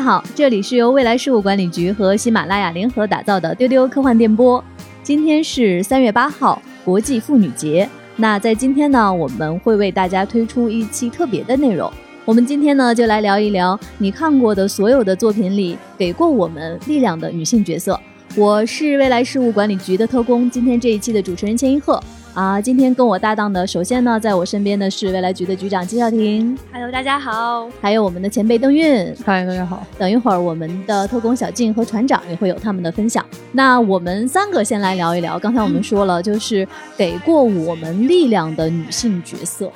[0.00, 4.64] 家好，这里是由未来事务管理局和喜马拉雅联合打造的丢丢科幻电波。
[5.02, 7.86] 今天是三月八号，国际妇女节。
[8.16, 11.92] 那在今天呢，我们会为大家推出一期特别的内容。
[12.24, 18.00] 我们今天呢，就来聊一聊你看过的所有的作品里给过我们力量的女性角色。
[18.34, 22.02] 我是未来事务管理局的特工，今天这一期的主持人钱一鹤。
[22.32, 27.68] 啊，今天跟我搭档的，首先呢，在我身边的是未来局的局长金少廷，Hello，大家好。
[27.80, 29.12] 还有我们的前辈邓韵。
[29.26, 29.84] 嗨，大家好。
[29.98, 33.26] 等一会儿，我们的特工小静和船长也会有他们的分享。
[33.50, 39.70] 那我们三个先来聊一聊，刚才我们说了，就是给过我们力量的女性角色，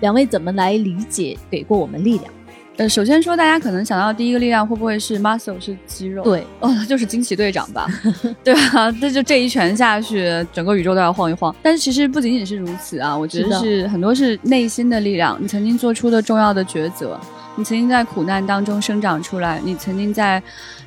[0.00, 2.24] 两位怎么来理解给过我们力量？
[2.76, 6.22] 呃，首先说，大家可能想到第一个力量会不会是 muscle 是肌肉？
[6.24, 7.86] 对，哦，那就是惊奇队长吧？
[8.42, 11.54] 对啊，这就这一拳下去，整个宇宙都要晃一晃。
[11.62, 17.18] 但是其实不仅仅是如此啊，我觉得是很多是内心的力量，你曾经做出的重要的抉择，
[17.56, 20.42] 你曾经在苦难当中生长出来，你曾经在。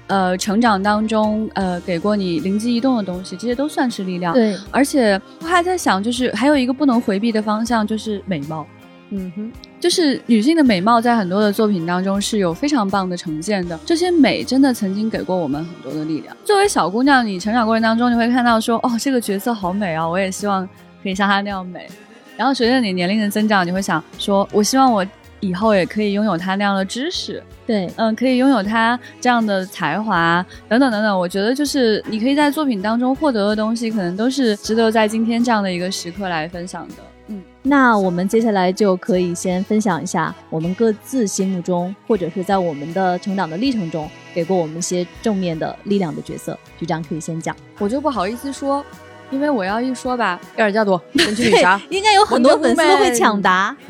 [0.09, 4.33] 呃，成长当中，呃，给过你灵机一动的东西，这些都算是力量。
[4.33, 8.65] 对，而且我还在想，就是还有一个不能回避的方向，就是美貌。
[9.09, 16.35] 嗯哼，就是女性的美貌在很多的作品当中是有非常棒的呈现的，这些美真的曾经给过我们很多的力量。
[16.43, 20.67] 作为小姑娘，你成长过程当中，你会看到说，哦，这个角色好美啊，我也希望
[21.03, 21.87] 可以像她那样美。
[22.35, 25.05] 然后随着你年龄的增长，你会想说，我希望我
[25.39, 31.19] 以后也可以拥有她那样的知识，对，嗯，可以拥有她这样的才华，等等等等。
[31.19, 36.95] 我觉得就是你可以在作品当中获得的东西，可能都是值得在今天这样的一个时刻来分享的。
[37.27, 37.41] 嗯。
[37.63, 46.57] 那我们接下来就可以先分享一下我们各自心目中，或者是在我们的成长的历程中给过我们一些正面的力量的角色。
[46.77, 47.55] 局长可以先讲。
[47.79, 48.83] 我就不好意思说，
[49.29, 53.75] 因为我要一说吧，盖尔加朵神奇女侠应该有很多粉丝都会抢答。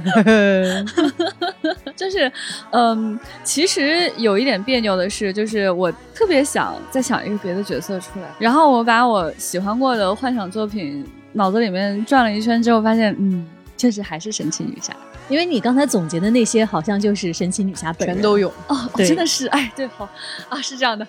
[1.96, 2.32] 就是，
[2.72, 11.06] 嗯，其实有一点别扭的是，就是我特别想再想一个别的角色出来，然后我把我喜欢过的幻想作品
[11.38, 14.94] 脑子里面转了一圈之后，发现，嗯，确实还是神奇女侠。
[15.30, 20.10] 因为你刚才总结的那些，好像就是神奇女侠本人全都有哦，哦真的是，哎，对，好
[20.50, 21.08] 啊，是这样的。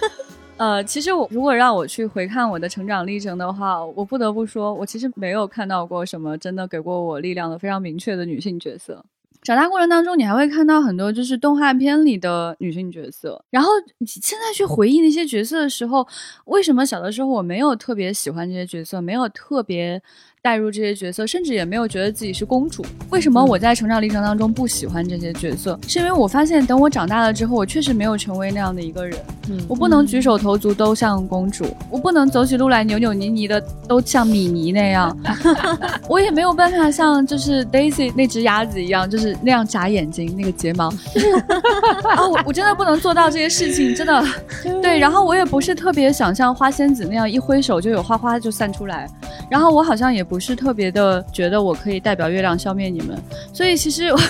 [0.58, 9.02] 呃，其实我如果让我去回看我的成长历程的话，我不得不说，我其实没有看到过什么真的给过我力量的非常明确的女性角色。
[9.42, 13.70] 长大过程当中，你还会看到很多就是动画片里的女性角色，然后
[14.06, 16.06] 现在去回忆那些角色的时候，
[16.44, 20.00] 为什么小的时候我没有特别喜欢这些角色，没有特别
[20.42, 22.82] 带入这些角色，甚至也没有觉得自己是公主？
[23.10, 25.78] 为什么我在成长历程当中不喜欢这些角色？
[25.86, 29.18] 是因为我发现，等我长大了之后，我确实没有成为那样的一个人。
[29.48, 35.16] 嗯我不能举手投足都像公主，我不能走起路来扭扭捏捏的都像米妮那样，
[36.08, 40.88] 我也没有办法像就是 Daisy 那只鸭子一样，就是那样眨眼睛，那个睫毛，
[42.14, 44.24] 啊，我我真的不能做到这些事情，真的。
[44.80, 49.08] 对，然后我也不是特别想像花仙子那样一挥手就有花花就散出来，
[49.50, 53.18] 然后我好像也不是特别的觉得我可以代表月亮消灭你们，
[53.52, 54.10] 所以其实。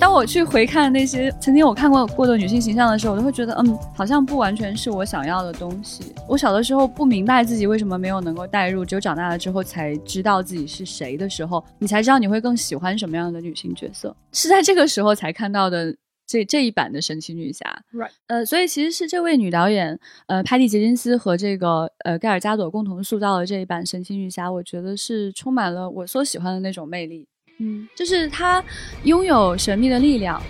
[0.00, 6.14] 当我去回看那些曾经我看过过的女性形象的时候，我都会觉得，嗯，好像不完全是我想要的东西。
[6.26, 14.16] 我小的时候不明白自己为什么没有能够代入，只有长大了之后才知道自己是谁的时候，你才知道你会更喜欢什么样的女性角色。
[14.32, 15.94] 是在这个时候才看到的
[16.30, 17.64] 这这一版的神奇女侠。
[17.92, 19.98] Right 呃，所以其实是这位女导演，
[20.28, 27.26] 呃，派蒂·杰金斯和这个呃盖尔加朵共同塑造的这一版神奇女侠，我觉得是充满了我所喜欢的那种魅力。
[27.58, 28.64] 嗯，就是她
[29.02, 30.40] 拥有神秘的力量，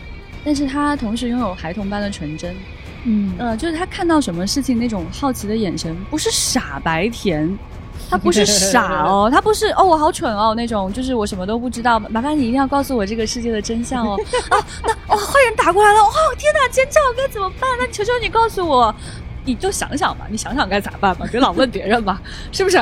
[0.44, 2.55] 但是她同时拥有孩童般的纯真。
[3.06, 7.59] 嗯呃，就是她看到什么事情那种好奇的眼神，不是傻白甜，
[8.08, 14.17] 她不是傻哦， 他不是哦我好蠢哦那种，就是我什么都不知道，麻烦你一定要告诉我这个世界的真相哦。
[14.50, 17.69] 啊，那哦坏人打过来了，哦天哪，尖叫该怎么办？
[17.79, 18.94] 那求求你告诉我。
[19.43, 22.20] 你就想想吧，你想想该咋办吧，别老问别人吧，
[22.52, 22.76] 是不是？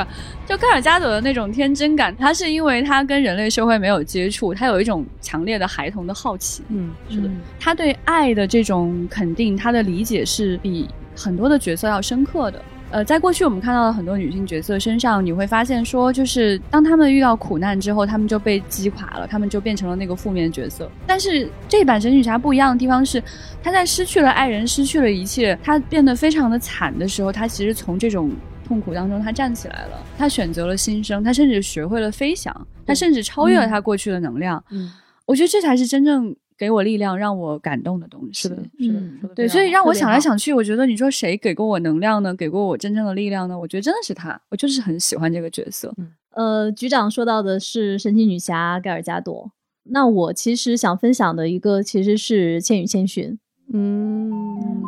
[0.44, 7.30] 就盖尔加朵的那种天真感，他是因为他跟人类社会没有接触，他有一种强烈的孩童的好奇，嗯，是的，
[7.60, 12.60] 他对爱的这种肯定，他的理解是比很多的角色要深刻的。
[12.90, 20.90] 呃，在过去我们看到的很多女性角色身上，你会发现说，就是当她们遇到苦难之后，她们就被击垮了，她们就变成了那个负面角色。
[21.06, 23.22] 但是这一版神女侠不一样的地方是，
[23.62, 28.30] 她在失去了爱人、失去了一切，她变得非常的惨的时候，她其实从这种
[28.66, 34.62] 痛苦当中，她站起来了，她选择了新生，她甚至学会了飞翔，她甚至超越了她过去的能量。
[34.70, 34.90] 嗯，
[35.26, 38.42] 我觉得这才是真正给我力量、让我感动的东西。
[38.42, 42.34] 是的，是的嗯，对，所以让我想来想去，我觉得你说谁给过我能量呢？
[42.34, 43.58] 给过我真正的力量呢？
[43.58, 45.94] 我觉得真的是他，我就是很喜欢这个角色。
[46.34, 49.50] 呃，局长说到的是神奇女侠盖尔加朵，
[49.90, 53.30] 那我其实想分享的一个其实是《千与千寻》。
[53.72, 54.30] 嗯，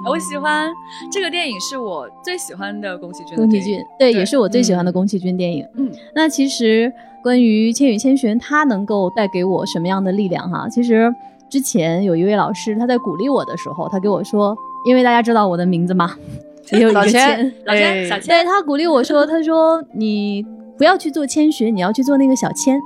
[0.08, 0.70] 我喜欢
[1.12, 5.66] 这个电影，是我最喜欢的宫崎骏宫崎骏，对，对也是我最喜欢的嗯宫崎骏电影。
[5.75, 6.90] 嗯，那其实
[7.23, 10.49] 关于《千与千寻》，它能够带给我什么样的力量？
[10.49, 11.12] 哈，其实
[11.50, 16.14] 之前有一位老师他在鼓励我的时候，他给我说，因为大家知道我的名字嘛，
[16.73, 18.29] 也有一老千老千哎小千。
[18.29, 20.44] 对他鼓励我说，他说你
[20.79, 22.81] 不要去做千寻，你要去做那个小千。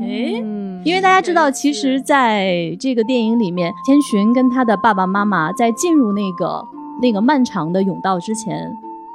[0.00, 6.64] 诶嗯因为大家知道，其实在这个电影里面，千寻跟他的爸爸妈妈在进入那个
[7.02, 8.72] 那个漫长的甬道之前，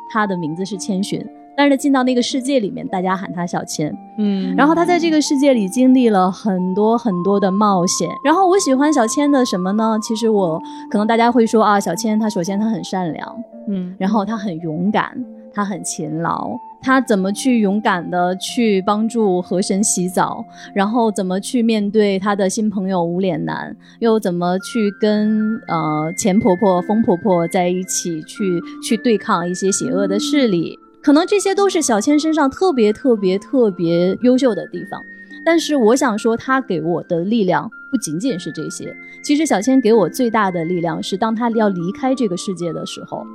[0.09, 1.25] 他的名字是千寻，
[1.61, 3.95] 但是进到那个世界里面，大家喊他小千。
[4.17, 8.09] 嗯然后他在这个世界里经历了很多很多的冒险。
[8.25, 9.95] 然后我喜欢小千的什么呢？
[10.01, 10.59] 其实我
[10.89, 15.15] 可能大家会说啊，小千他首先他很善良，嗯然后他很勇敢，
[15.53, 16.49] 他很勤劳，
[16.81, 20.43] 他怎么去勇敢的去帮助河神洗澡，
[20.73, 30.75] 然后怎么去面对他的新朋友无脸男，又怎么去跟呃钱婆婆、疯婆婆在一起去去对抗一些邪恶的势力。
[31.01, 35.01] 可能这些都是小千身上特别特别特别优秀的地方，
[35.44, 38.95] 但是我想说，他给我的力量不仅仅是这些。
[39.24, 43.25] 其实小千给我最大的力量是，当他要离开这个世界的时候，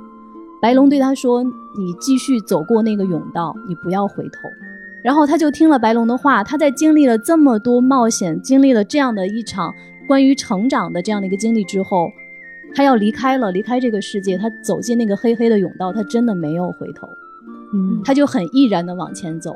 [0.61, 1.43] 白龙对他说
[1.77, 4.49] ：“你继续走过那个甬道，你不要回头。”
[5.03, 6.43] 然后他就听了白龙的话。
[6.43, 9.73] 他在经历了这么多冒险，经历了这样的一场
[10.07, 12.09] 关于成长的这样的一个经历之后，
[12.73, 14.37] 他要离开了，离开这个世界。
[14.37, 17.07] 他走进那个黑黑的甬道，他真的没有回头，
[17.73, 19.55] 嗯他就很毅然的往前走，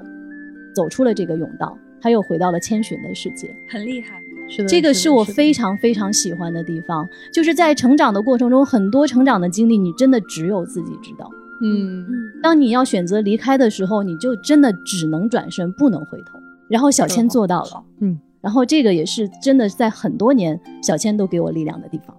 [0.73, 3.55] 走出了这个甬道，他又回到了千寻的世界。
[3.69, 4.21] 很厉害。
[4.49, 11.29] 是的，这个是我非常非常喜欢的地方，就是在成长的过程中，很多成长的经历，你真的只有自己知道。
[11.63, 12.05] 嗯
[12.41, 16.39] 当你要选择离开的时候，你就真的只能转身，不能回头。
[16.67, 22.15] 然后小千做到了，嗯，然后这个也是真的在很多年，小千都给我力量的地方。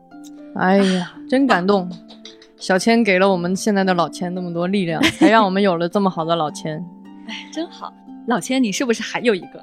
[0.55, 1.91] 哎呀，真感动。
[2.63, 6.79] 小千给了我们现在的老千那么多力量，才让我们有了这么好的老千。
[7.27, 7.93] 哎，真好。
[8.29, 9.61] 老千，你是不是还有一个？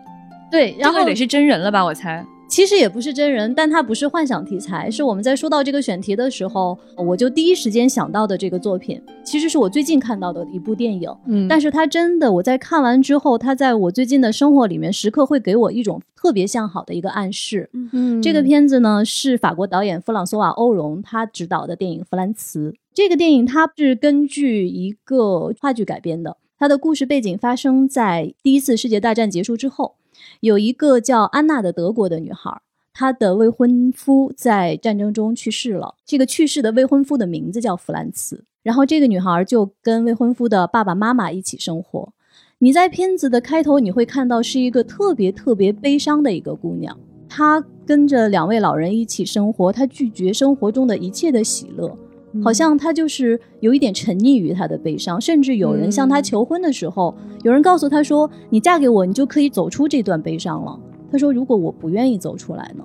[0.51, 1.81] 对，然后这个得是真人了吧？
[1.81, 2.25] 我猜。
[2.49, 11.09] 其实也不是真人，但它不是幻想题材，是我们在说到这个选题的时候，我就第一时间想到的这个作品，其实是我最近看到的一部电影。
[11.25, 17.69] 嗯但是它真的，我在看完之后，它在我最近的生活里面，时刻会给我一种特别向好的一个暗示。
[17.93, 22.71] 嗯这个片子呢是法国导演弗朗索瓦·欧容他执导的电影《弗兰茨》。
[22.93, 29.95] 这个电影它是根据一个话剧改编的，它的故事背景发生在第一次世界大战结束之后，
[30.41, 32.61] 有一个叫安娜的德国的女孩，
[32.93, 35.95] 她的未婚夫在战争中去世了。
[36.05, 42.11] 这个去世的未婚夫的名字叫弗兰茨，然后这个女孩就跟未婚夫的爸爸妈妈一起生活。
[42.57, 46.97] 你在片子的开头，你会看到是一个特别特别悲伤的一个姑娘，
[47.29, 51.97] 她跟着两位老人一起生活，她拒绝生活中的一切的喜乐，
[52.43, 60.79] 好像他就是有一点沉溺于他的悲伤，甚至有人向他求婚的时候，有人告诉他说：“你嫁给我，你就可以走出这段悲伤了。”
[61.11, 62.83] 他说：“如果我不愿意走出来呢？”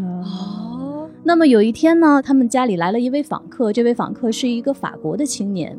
[0.00, 5.76] 哦，那么有一天呢，他们家里来了一位访客，这位访客是一个法国的青年。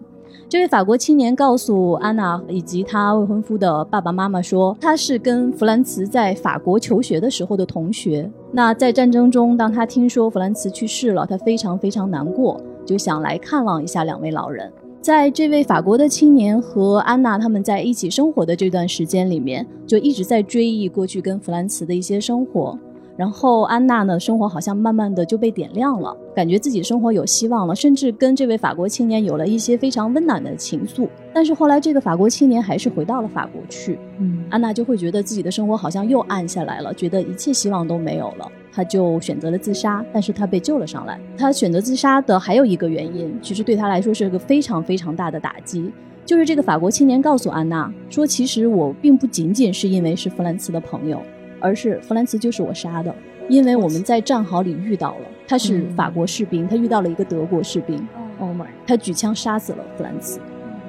[0.48, 8.30] 这位法国青年告诉安娜以及她未婚夫的爸爸妈妈说，他是跟弗兰茨在法国求学的时候的同学。
[8.51, 14.72] 那在战争中，当他听说弗兰茨去世了，他非常非常难过，就想来看望一下两位老人。
[15.00, 22.75] 在这位法国的青年和安娜他们在一起生活的这段时间里面，就一直在追忆过去跟弗兰茨的一些生活。
[23.20, 31.06] 然后安娜呢，生活好像慢慢的就被点亮了，感觉自己生活有希望了，甚至跟这位法国青年有了一些非常温暖的情愫。
[31.34, 41.20] 但是后来这个法国青年还是回到了法国去，嗯安娜就会觉得自己的生活好像又暗下来了，觉得一切希望都没有了，她就选择了自杀，但是她被救了上来。
[41.38, 45.92] 她选择自杀的还有一个原因，其实对她来说是个非常非常大的打击。
[46.26, 51.20] 就是这个法国青年告诉安娜说，其实我并不仅仅是因为是弗兰茨的朋友，
[51.60, 53.13] 而是弗兰茨就是我杀的，
[53.48, 58.08] 因为我们在战壕里遇到了，他是嗯法国士兵，他遇到了一个德国士兵
[58.39, 58.50] ，，Oh
[58.86, 60.39] 他举枪杀死了弗兰茨。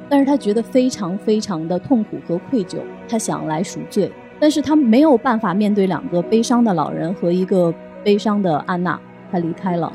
[0.09, 4.11] 但是他觉得非常非常的痛苦和愧疚，他想来赎罪，
[4.41, 7.73] 但是他没有办法面对两个悲伤的老人和一个
[8.03, 8.99] 悲伤的安娜，
[9.31, 9.93] 他离开了。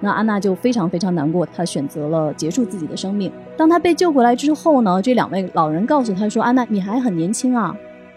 [0.00, 3.30] 那安娜就非常非常难过，她选择了结束自己的生命。
[3.56, 7.72] 当她被救回来之后呢，这两位老人告诉她说：“安娜，你还很年轻啊，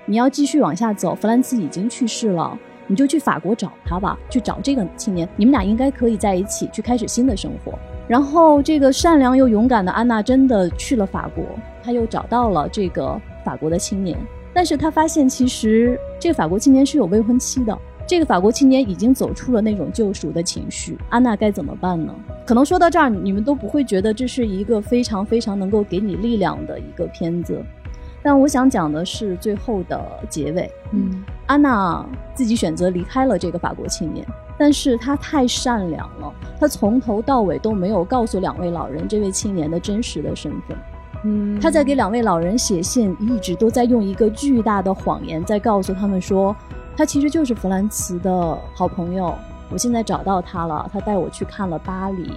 [0.06, 1.16] 你要继续往下走。
[1.16, 2.58] 弗兰茨已经去世了，
[2.88, 7.74] 你就去法国找他吧，去找这个青年，你们俩应该可以在一起去开始新的生活。”
[8.08, 11.44] 然后，这个善良又勇敢的安娜真的去了法国，
[11.84, 14.16] 她又找到了这个法国的青年，
[14.54, 17.76] 但是她发现其实这个法国青年是有未婚妻的。
[18.08, 22.14] 这个法国青年已经走出了那种救赎的情绪，安娜该怎么办呢？
[22.46, 27.60] 可能说到这儿，你们都不会觉得这是一个非常非常能够给你力量的一个片子，
[28.26, 30.72] 但我想讲的是最后的结尾。
[30.94, 32.04] 嗯，安娜
[32.34, 34.26] 自己选择离开了这个法国青年，
[34.58, 40.76] 但是她太善良了，她从头到尾都没有告诉两位老人这位青年的真实的身份。
[41.24, 46.56] 嗯，她在给两位老人写信，一直都在用一个巨大的谎言在告诉他们说。
[46.98, 49.36] 他其实就是弗兰茨的好朋友，
[49.70, 52.32] 我现在找到他了，他带我去看了巴黎，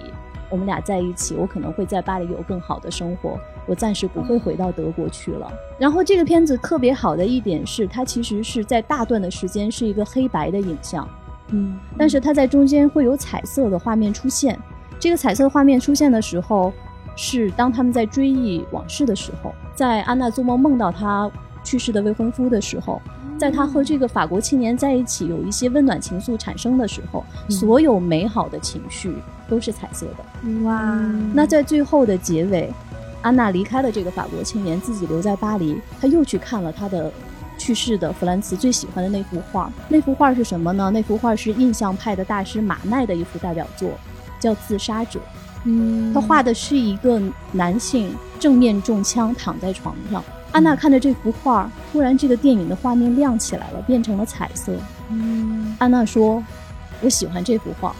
[0.49, 3.39] 我们俩在一起，我可能会在巴黎有更好的生活，
[3.69, 5.49] 我暂时不会回到德国去了。
[5.77, 11.07] 然后这个片子特别好的一点是，它其实是在大段的时间是一个黑白的影像，
[11.51, 14.57] 嗯，但是它在中间会有彩色的画面出现。
[14.99, 16.73] 这个彩色画面出现的时候，
[17.15, 21.29] 是当他们在追忆往事的时候，在安娜做梦梦到她
[21.63, 22.99] 去世的未婚夫的时候。
[23.37, 29.15] 在他和这个法国青年在一起，有一些温暖情愫产生的时候，所有美好的情绪
[29.47, 30.65] 都是彩色的。
[30.65, 30.93] 哇，
[31.33, 32.69] 那在最后的结尾，
[33.21, 37.11] 安娜离开了这个法国青年，自己留在巴黎，她又去看了她的
[37.57, 39.71] 去世的弗兰茨最喜欢的那幅画。
[39.89, 40.89] 那幅画是什么呢？
[40.91, 43.91] 那幅画是印象派的大师马奈的一幅代表作，
[44.39, 45.19] 叫《自杀者》。
[45.65, 47.21] 嗯，他画的是一个
[47.51, 50.23] 男性正面中枪躺在床上。
[50.53, 54.73] 安娜看着这幅画，突然这个电影的画面亮起来了，变成了彩色。
[55.09, 56.41] 嗯，安娜说
[57.03, 57.93] ：“我喜欢这幅画，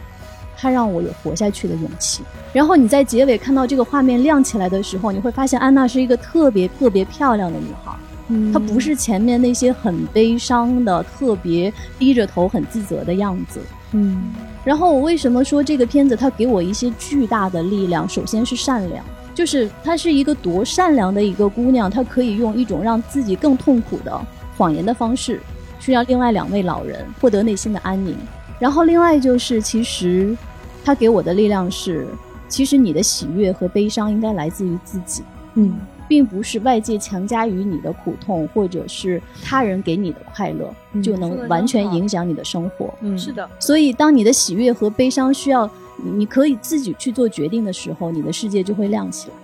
[0.59, 7.91] 它让我有活下去的勇气。”然后你在结尾看到这个画面亮起来的时候，你会发现安娜是一个特别特别漂亮的女孩。
[8.27, 13.59] 嗯，她不是前面那些很悲伤的、特别低着头、很自责的样子。
[13.93, 18.07] 嗯，然后我为什么说这个片子它给我一些巨大的力量？
[18.07, 19.03] 首先是善良。
[19.35, 24.19] 就是她是一个多善良的一个姑娘，她可以用一种让自己更痛苦的
[24.57, 25.39] 谎言的方式，
[25.79, 28.17] 去让另外两位老人获得内心的安宁。
[28.59, 30.35] 然后另外就是，其实
[30.83, 32.07] 她给我的力量是，
[32.47, 35.23] 其实你的喜悦和悲伤应该来自于自己，
[35.55, 42.93] 嗯，并不是外界强加于你的苦痛，或者是他人给你的快乐，就能完全影响你的生活。
[43.01, 45.69] 嗯，是的，所以当你的喜悦和悲伤需要。
[46.01, 49.35] 你可以自己去做决定的时候，你的世界就会亮起来。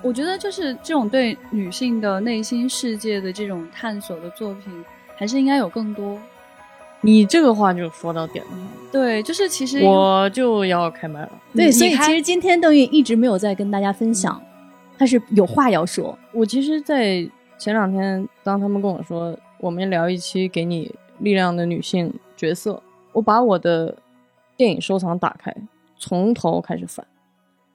[0.00, 4.72] 我觉得就是这种对女性的内心世界的这种探索的作品，
[5.14, 6.18] 还是应该有更多。
[7.02, 8.70] 你这个话就说到点子上了。
[8.92, 11.30] 对，就是其实我就要开麦了。
[11.54, 14.40] 对，所以其实今天邓韵一直没有在跟大家分享，
[14.98, 16.18] 他是有话要说。
[16.32, 17.28] 我其实，在
[17.58, 23.96] 前两天，当他们跟我说我们聊一期给你力量的女性角色，我把我的
[24.56, 25.54] 电影收藏打开。
[26.02, 27.06] 从头开始翻，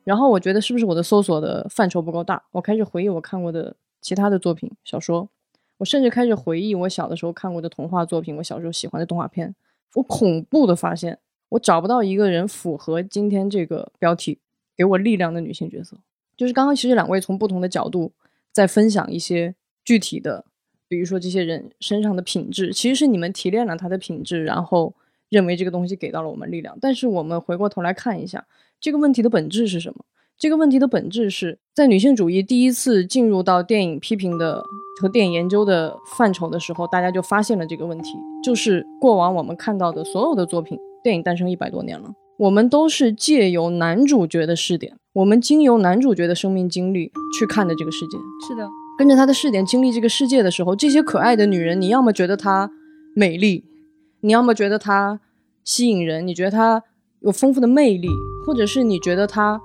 [0.03, 2.41] 然后我觉得是不是我的搜索的范畴不够大？
[2.53, 5.29] 我开始回忆我看过的其他的作品、小说，
[5.77, 9.55] 我甚至开始回忆我小的时候看过的童话作品，我小时候喜欢的动画片。
[9.95, 14.39] 我恐怖的发现，我找不到一个人符合今天这个标题
[14.75, 15.97] 给我力量的女性角色。
[16.37, 18.11] 就是刚刚其实两位从不同的角度
[18.51, 20.45] 在分享一些具体的，
[20.87, 24.95] 比如说这些人身上的品质，其实是你们提炼了他的品质，然后。
[25.29, 28.45] 认为这个东西给到了我们力量，但是我们回过头来看一下
[28.79, 30.05] 这个问题的本质是什么？
[30.37, 34.61] 这个问题的本质是在女性主义第一次进入到电影批评的
[35.01, 38.09] 和电影研究的范畴的时候，大家就发现了这个问题，
[38.43, 48.17] 就是过往我们看到的所有的作品，电影诞生一百多年了，我们都是借由男主角的视点，我们经由男主角的生命经历去看的这个世界。
[48.45, 52.69] 是的，跟着他的视点经历这个世界的时候，这些可爱的女人，你要么觉得她
[53.15, 53.63] 美丽。
[54.21, 55.21] 你要么觉得她
[55.63, 56.83] 吸引人，你觉得她
[57.21, 58.09] 有丰富的魅力，
[58.45, 59.61] 或者是你觉得她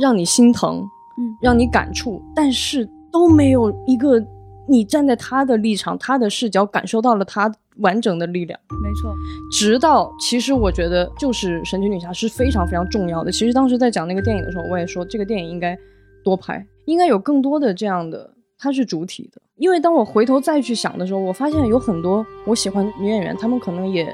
[0.00, 0.80] 让你心疼，
[1.18, 4.22] 嗯，让你感触，但是都没有一个
[4.68, 8.58] 你站在她的立场、她的视角感受到了她完整的力量。
[8.82, 9.14] 没错，
[9.52, 13.30] 直到其实我觉得就是神奇女侠是非常非常重要的。
[13.30, 15.76] 其实当时在讲那个电影的时候，我也说这个电影应该
[16.24, 19.40] 多拍，应该有更多的这样的，它是主体的。
[19.56, 24.12] 因为当我回头再去想的时候，我发现有很多我喜欢女演员，她们可能也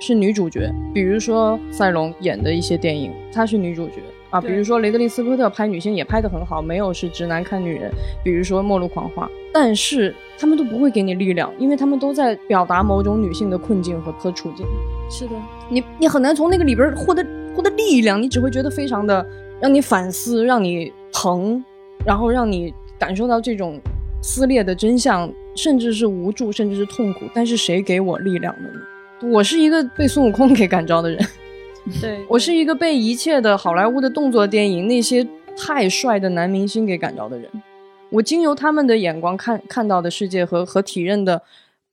[0.00, 0.70] 是女主角。
[0.92, 7.92] 比如说赛龙演的一些电影，她是女主角；啊，比如说雷德利·斯科特拍女性也拍得很好，没有是直男看女人，
[8.24, 14.66] 比如说《末路狂花》，但是他们都不会给你力量，因为他们都在表达某种女性的困境和和处境。
[15.10, 15.34] 是的，
[15.68, 17.24] 你你很难从那个里边获得
[17.54, 19.24] 获得力量，你只会觉得非常的
[19.60, 21.62] 让你反思，让你疼，
[22.04, 23.78] 然后让你感受到这种
[24.22, 27.26] 撕裂的真相，甚至是无助，甚至是痛苦。
[27.34, 29.30] 但是谁给我力量的呢？
[29.30, 31.18] 我是一个被孙悟空给感召的人，
[32.00, 37.50] 对我是一个被一切的好莱坞的动作电影那些太帅的男明星给感召的人。
[38.10, 41.42] 我经由他们的眼光看看到的世界和和体认的，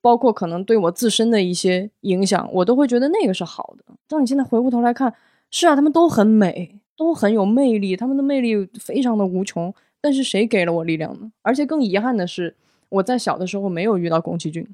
[0.02, 3.84] 包括可能对我自身的一些影响，我都会觉得那个是好的。
[4.08, 5.14] 当你现在回过头来看，
[5.50, 9.74] 是啊，他们都很美，都很有魅力，他们的魅力非常的无穷。
[10.02, 11.32] 但是谁给了我力量呢？
[11.42, 12.56] 而且更遗憾的是，
[12.90, 14.68] 我在小的时候没有遇到宫崎骏。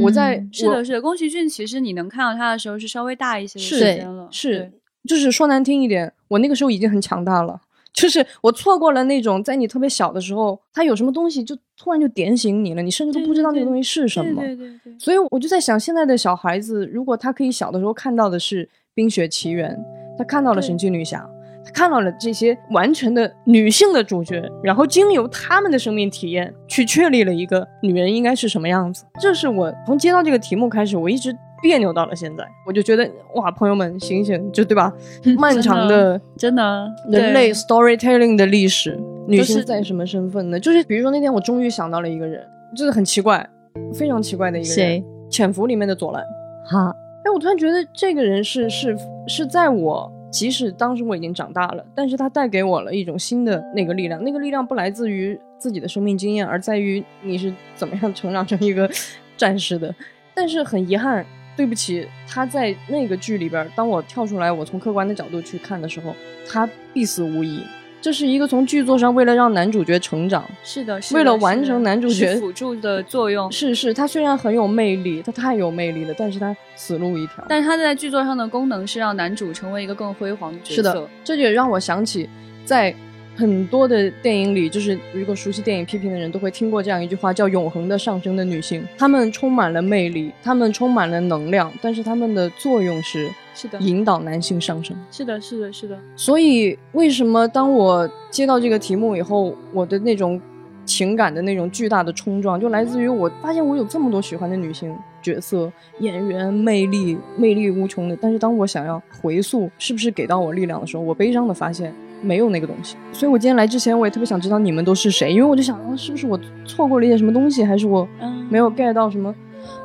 [0.00, 1.02] 我在我是的，是的。
[1.02, 4.72] 宫崎骏其实你能看到他的时候是稍微大一些的时间了，是对，
[5.08, 7.60] 就是说难听一点，我那个时候已经很强大了。
[7.92, 14.40] 就是我错过了那种在你特别小的时候，他有什么东西就突然就点醒你了，你甚至都不知道那个东西是什么。
[14.40, 19.76] 对对对对，所以我就在想，现在的小孩子，如果他可以小的时候看到的是《冰雪奇缘》，
[20.16, 21.28] 他看到了神奇女侠，
[21.64, 29.04] 他看到了这些完全的女性的主角，然后经由他们的生命体验去确立了一个女人应该是什么样子。
[29.20, 32.44] 这是我从接到这个题目开始，我一直别扭到了现在。
[32.66, 34.92] 我就觉得哇，朋友们醒醒，就对吧？
[35.38, 40.58] 漫长的真的人类 storytelling 的历史，女性在什么身份呢？
[40.58, 42.44] 就是比如说那天我终于想到了一个人，
[42.76, 43.48] 就是很奇怪，
[43.94, 45.04] 非常奇怪的一个人，谁？
[45.30, 46.22] 潜伏里面的左蓝。
[46.66, 54.24] 哈，哎，我突然觉得这个人是是是在我即使当时我已经长大了，但是它带给我了一种新的那个力量。
[54.24, 58.90] 那个力量不来自于自己的生命经验，而在于你是怎么样成长成一个
[59.36, 59.94] 战士的。
[60.34, 61.24] 但是很遗憾，
[61.54, 66.14] 对不起，他在那个剧里边，当我跳出来，我从客观的角度去看的时候，
[66.48, 67.62] 他必死无疑。
[68.02, 77.44] 这是一个从剧作上为了让男主角成长，是的，是为了完成男主角辅助的作用，是是，他虽然很有魅力，他太有魅力了，但是他死路一条。
[77.48, 80.74] 但是他在剧作上的功能是让男主成为一个更辉煌的角色。
[80.74, 82.28] 是的，这就也让我想起，
[82.64, 82.92] 在
[83.36, 88.84] 很多的电影里，就是如果熟悉电影批评的人都会听过这样一句话，叫“永恒的上升的女性”。
[88.98, 94.96] 她们充满了魅力，她们充满了能量，但是她们的作用是是的，引导男性上升。
[95.10, 100.40] 是的，是的，是的，所以，为什么当我接到这个题目以后，我的那种
[100.84, 108.16] 情感的那种巨大的冲撞，就来自于我发现我有这么多喜欢的女性角色、演员，魅力魅力无穷的。
[108.20, 112.96] 但是当我想要回溯是不是给到我力量的时候，我悲伤的发现没有那个东西。
[113.12, 119.32] 所以我今天来之前，我也特别想知道你们都是谁，因为我就想，啊、是不是我错过了一些什么东西，还是我嗯没有 get 到什么？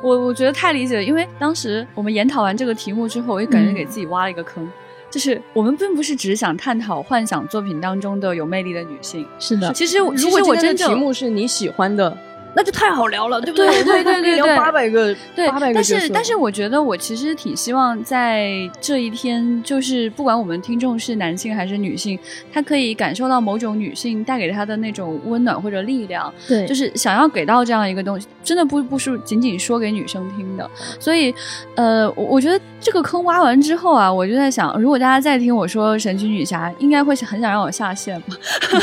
[0.02, 4.70] 我我觉得太理解了，因为当时我们研讨完这个题目之后，我也感觉给自己挖了一个坑。
[5.10, 12.14] 就是我们并不是只想探讨幻想作品当中的有魅力的女性，是的，其实其如果实我真正的题目是你喜欢的，
[12.54, 22.18] 那就太好聊了，对不对对对对 聊对八百个，对八百，个但是但是我觉得我其实挺希望在这一天，就是不管我们听众是男性还是女性，
[22.52, 30.68] 他可以感受到某种女性带给他的那种温暖或者力量，对，就是想要给到这样一个东西，真的不不是仅仅说给女生听的。
[30.98, 31.32] 所以，
[31.76, 38.36] 呃，我我觉得这个坑挖完之后啊，我就在想，如果大家再听我说神奇女侠，应该会很想让我下线吧？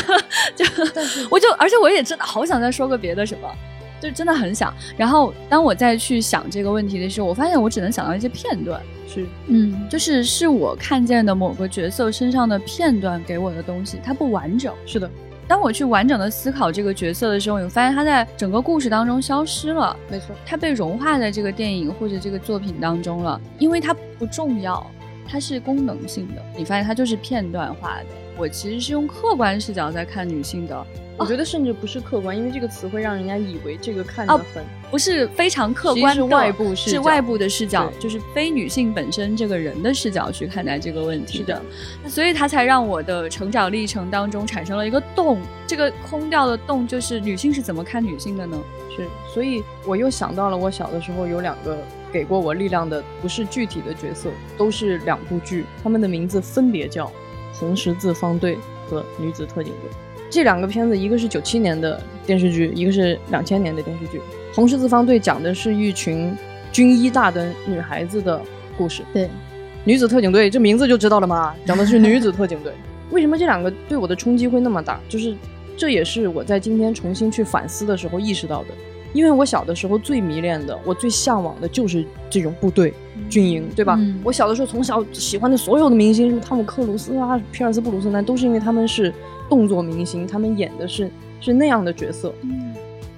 [0.56, 0.64] 就
[1.28, 3.48] 我就而且我也真的好想再说个别的什么。
[4.00, 14.74] 就真的很想，然后当我再去想这个问题的时候，我发现我只能想到一些片段，是嗯，就是是我看见的某个角色身上的片段给我的东西，它不完整。
[14.84, 15.10] 是的，
[15.48, 24.86] 当我去完整的思考这个角色的时候，你会发现他在整个故事当中消失了，没错，他被融化在这个电影或者这个作品当中了，因为它不重要，
[25.26, 26.42] 它是功能性的。
[26.56, 28.06] 你发现它就是片段化的。
[28.38, 30.86] 我其实是用客观视角在看女性的，
[31.18, 41.62] 我觉得甚至不是客观，因为这个词会让人家以为这个看得很、不是非常客观的，是外部视角是外部的视角，就是非女性本身这个人的视角去看待这个问题是的，
[42.02, 48.62] 那所以它才让我的成长历程当中产生了一个洞，这个空掉的洞就是女性是怎么看女性的呢？
[48.94, 51.78] 是，所以我又想到了我小的时候有两个
[52.12, 57.06] 给过我力量的，不是具体的角色，都是两部剧，他们的名字分别叫
[57.54, 58.56] 《红十字方队》
[58.88, 59.90] 和《女子特警队》。
[60.36, 64.18] 这两个片子，一个是九七年的电视剧，一个是两千年的电视剧。
[64.54, 66.36] 《红十字方队》讲的是一群
[66.70, 68.38] 军医大的女孩子的
[68.76, 69.30] 故事，对，
[69.82, 72.70] 女子特警队这名字就知道了嘛， 讲的是女子特警队。
[73.10, 75.00] 为什么这两个对我的冲击会那么大？
[75.08, 75.34] 就是
[75.74, 78.68] 这也是我在今天重新去反思的时候意识到的。
[79.14, 82.92] 因为我小的时候最迷恋的，我最向往的就是这种部队，
[83.30, 83.96] 军营，对吧？
[83.98, 89.10] 嗯我小的时候从小喜欢的所有的明星，什么汤姆克鲁斯啊、皮尔斯布鲁斯南，都是因为他们是
[89.48, 92.32] 动作明星，他们演的是是那样的角色。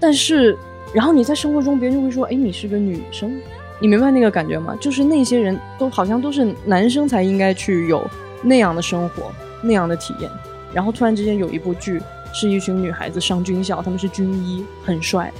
[0.00, 0.56] 但是，
[0.94, 3.38] 然后你在生活中，别人就会说：“哎，你是个女生。”
[3.80, 4.76] 你明白那个感觉吗？
[4.80, 8.04] 就是那些人都好像都是男生才应该去有
[8.42, 9.30] 那样的生活、
[9.62, 10.28] 那样的体验。
[10.74, 12.00] 然后突然之间有一部剧，
[12.32, 15.32] 是一群女孩子上军校，他们是军医，很帅。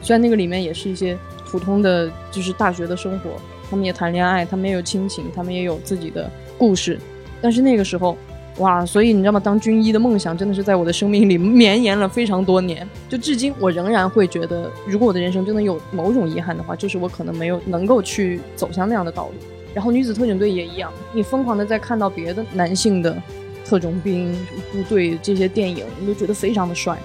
[0.00, 3.32] 虽然那个里面也是一些普通的，就是大学的生活，
[3.70, 6.98] 他们也谈恋爱，他们也有亲情，他们也有自己的故事。
[7.42, 8.16] 但是那个时候，
[8.58, 8.84] 哇！
[8.84, 9.40] 所以你知道吗？
[9.40, 12.86] 当军医的梦想真的是在我的生命里绵延了非常多年。
[13.08, 19.34] 就至今，我仍然会觉得，如果我的人生真的有某种遗憾的话，就是我可能没有能够去走向那样的道路。
[19.72, 23.16] 然后女子特警队也一样，你疯狂的在看到别的男性的
[23.64, 24.34] 特种兵、
[24.70, 26.98] 部队这些电影，你都觉得非常的帅。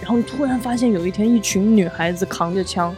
[0.00, 2.96] 然后你突然发现有一天，一群女孩子扛着枪，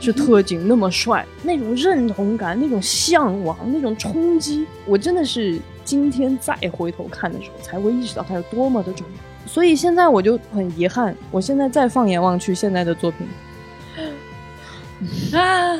[0.00, 5.58] 是特警那么帅，那种认同感、那种向往、那种冲击，我真的是
[5.90, 9.48] 今天再回头看的时候，才会意识到它有多么的重要。
[9.48, 13.26] 所以现在我就很遗憾，我现在再放眼望去现在的作品，
[15.36, 15.74] 啊，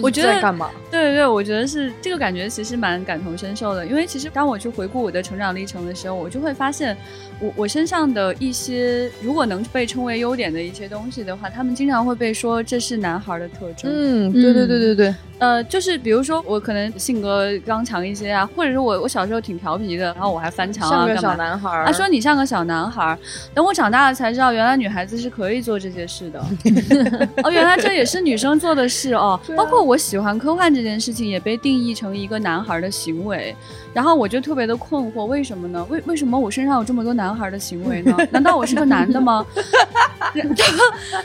[0.00, 0.70] 我觉得在干嘛？
[0.90, 3.86] 对对对，我觉得是这个感觉，其实蛮感同身受的。
[3.86, 6.96] 因为其实当我去回顾我的成长历程的时候，我就会发现
[7.40, 13.90] 我，我身上的一些如果能被称为优点的一些东西的话，他们经常会被说这是男孩的特征。
[13.92, 21.84] 嗯，对对对对对，呃，就是比如说我可能性格刚强一些啊，或者是我我小时候挺调皮的，然后我还翻墙啊，像个小男孩儿。
[21.84, 23.18] 他说你像个小男孩儿，
[23.54, 26.40] 等我长大了才知道，原来女孩子是可以做这些事的。
[27.44, 29.38] 哦，原来这也是女生做的事哦。
[29.56, 33.54] 包括我喜欢科幻这件事情，也被定义成一个男孩儿的行为。
[33.92, 35.84] 然后我就特别的困惑，为什么呢？
[35.88, 38.16] 为为什么我身上有这么多男孩的行为呢？
[38.30, 39.44] 难道我是个男的吗？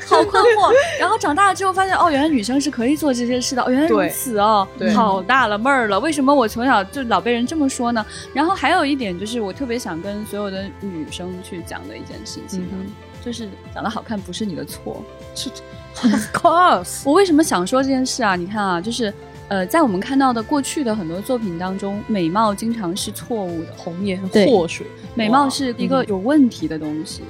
[0.08, 0.72] 好困惑。
[1.00, 3.62] 然后长大了之后发现，哦，原来女生是可以做这些事的。
[3.62, 6.00] 哦，原来如此哦，好大了闷儿了。
[6.00, 8.06] 为什么我从小就老被人这么说呢？
[8.34, 12.88] 然后还有一点就是，我特别想跟所有的女生去讲的一件事情，嗯
[13.24, 15.04] 就是长得好看不是你的错。
[15.36, 15.50] 是，
[16.02, 18.36] Of course，我为什么想说这件事啊？
[18.36, 19.14] 你看啊，就是
[19.52, 27.22] 呃，在我们看到的过去的很多作品当中，美貌经常是错误的，红颜祸水，美貌是一个有问题的东西。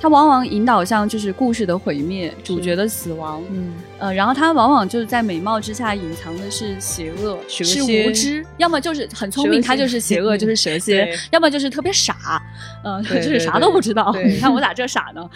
[0.00, 9.66] 它往往引导向就是故事的毁灭、主角的死亡，嗯，呃，然后它往往就是在美貌之下隐藏的是邪恶，蛇是蝎无知，要么就是很聪明，蛇蝎。
[9.68, 12.42] 他就是邪恶， 就是蛇蝎；要么就是特别傻，
[12.82, 14.10] 呃，对就是啥都不知道。
[14.12, 14.24] 对。
[14.32, 15.30] 你看我咋这傻呢？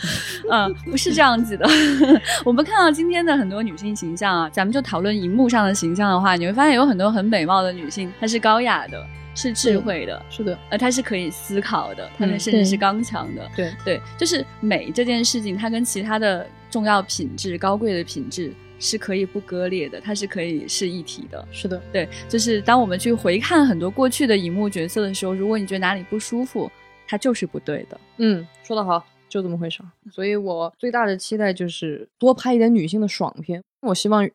[0.51, 1.69] 嗯、 不是这样子的。
[2.43, 13.51] 我们看到今天的很多女性形象啊，咱们就讨论荧幕上的形象的话，你会发现有很多很美貌的女性，她是高雅的，是智慧的，是的，呃，他是可以思考的，他们甚至是刚强的。
[13.57, 21.47] 对对，就是美这件事情，它跟其他的重要品质、高贵的品质是可以不割裂的，它是可以是一体的。
[21.51, 26.71] 是的，对，就是当我们去回看很多过去的荧幕角色的时候，如果你觉得哪里不舒服，
[27.07, 28.01] 它就是不对的。
[28.19, 29.87] 嗯，说得好，就这么回事儿。
[30.11, 33.63] 所以我最大的期待就是多拍一点女性的爽片。
[33.81, 34.29] 我希望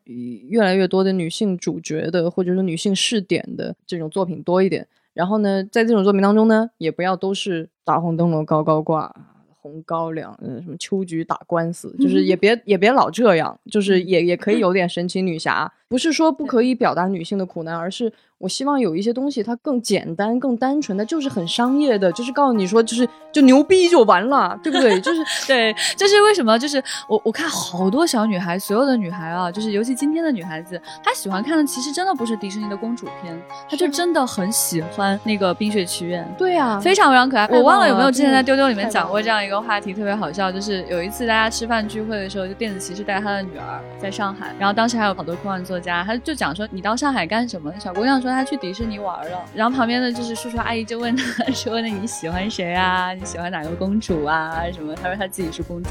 [0.50, 4.86] 越来越多的女性主角的，或者说女性试点的这种作品多一点。
[5.14, 9.16] 然后呢，在这种作品当中呢，也不要都是大红灯笼高高挂。
[9.62, 25.02] 红高粱，嗯，什么秋菊打官司，就是也别也别老这样，就是也也可以有点神奇女侠，不是说不可以表达女性的苦难，而是我希望有一些东西它更简单、更单纯的，就是很商业的，就是告诉你说，就是就牛逼就完了，对不对？
[25.02, 26.58] 就是 对，这是为什么？
[26.60, 36.24] 就是我我看好多小女孩，所有的女孩啊，就是尤其今天的女孩子，她喜欢看的其实真的不是迪士尼的公主片，她就真的很喜欢那个《冰雪奇缘》。
[36.38, 37.48] 对啊，非常非常可爱。
[37.48, 40.52] 我忘了了有没有之前在丢丢里面讲过这样一个话题，特别好笑。
[40.52, 47.74] 就是有一次大家吃饭聚会的时候，就电子骑士带他的女儿在上海，然后当时还有好多科幻家，他就讲说你到上海干什么？
[47.80, 53.14] 小姑娘说她去迪士尼玩了，然后旁边的就是叔叔阿姨就问她 说：“那你喜欢谁啊？
[53.14, 54.64] 你喜欢哪个公主啊？
[54.74, 55.90] 什么？”她说她自己是公主。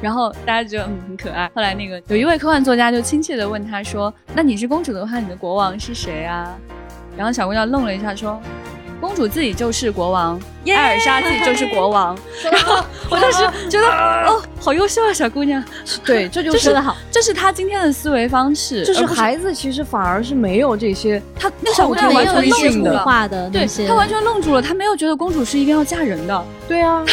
[0.00, 1.50] 然后大家觉得嗯很可爱。
[1.54, 6.56] 后来那个有一位科幻作家就亲切的问她说：“那你是公主的话，你的国王是谁啊？”
[7.16, 8.40] 然后小姑娘愣了一下说
[9.00, 12.16] ：“公主自己就是国王，艾尔莎自己就是国王。
[12.50, 13.86] ”然后我当时觉得
[14.26, 15.62] 哦，好优秀啊，小姑娘，
[16.04, 16.74] 对， 这就是
[17.10, 23.28] 这是她今天的思维方式，就是孩子其实反而是没有这些，她那个小姑娘完全愣住了。
[23.50, 27.04] 对，她完全愣住了，她没有觉得公主是一定要嫁人的，对啊，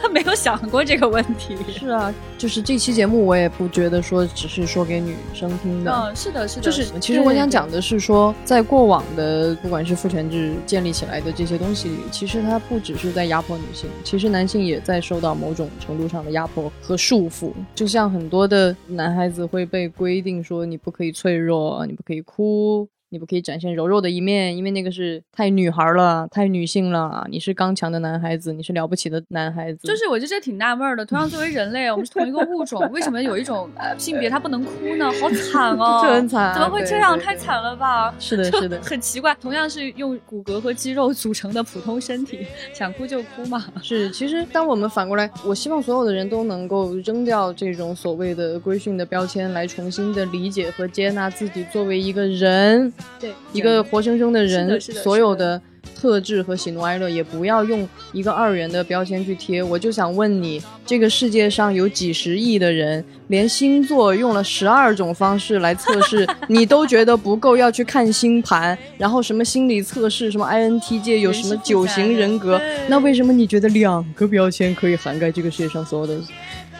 [0.00, 1.56] 她本没有想过这个问题。
[1.68, 5.92] 是啊，就是这期节目我也不觉得说只是说给女生听的。
[5.92, 17.52] 嗯，是的，是的，就是，其实我想讲的是说，在过往的不管是父权制建立起来的这些东西里，其实它不只是在压迫女性，其实男性也在受到某种程度上的压迫和束缚。
[17.74, 22.88] 就像很多的男孩子会被规定说，你不可以脆弱，你不可以哭。
[23.12, 27.26] 你不可以展现柔弱的一面，因为那个是太女孩了，太女性了。
[27.28, 29.80] 你是刚强的男孩子，你是了不起的男孩子。
[29.88, 31.04] 就是我就觉得挺纳闷的。
[31.04, 33.68] 同样作为人类，我们是同一个物种，为什么有一种
[33.98, 35.10] 性别它不能哭呢？
[35.20, 36.54] 好惨哦，就很惨。
[36.54, 37.18] 怎么会这样？
[37.18, 38.14] 太惨了吧？
[38.20, 39.36] 是的，是的，很奇怪。
[39.40, 43.64] 同样是用骨骼和肌肉组成的普通身体，想哭就哭嘛。
[43.82, 52.92] 是，其实当我们反过来，我希望所有的人都能够扔掉这种所谓的规训的标签，来重新的理解和接纳自己作为一个人。
[53.18, 53.80] 对，一个。
[53.90, 55.60] 活生生的人，所有的
[55.96, 59.60] 特质和喜怒哀乐，也不要用一个二元的标签去贴。
[59.62, 76.14] 我就想问你，这个世界上有几十亿的人，连星座用了十二种方式来测试， 你都觉得不够，要去看星盘，然后什么心理测试，什么 INTJ 有什么九型人格，那为什么你觉得两个标签可以涵盖这个世界上所有的？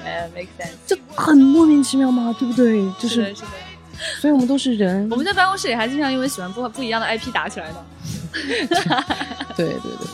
[0.04, 2.34] 呃，make sense，这很莫名其妙吗？
[2.38, 2.80] 对不对？
[2.98, 3.34] 就是。
[4.20, 5.08] 所以我们都是人。
[5.10, 7.76] 我们在办公室里还经常因为喜欢不不一样的 IP 打起来呢。
[9.56, 10.06] 对 对对。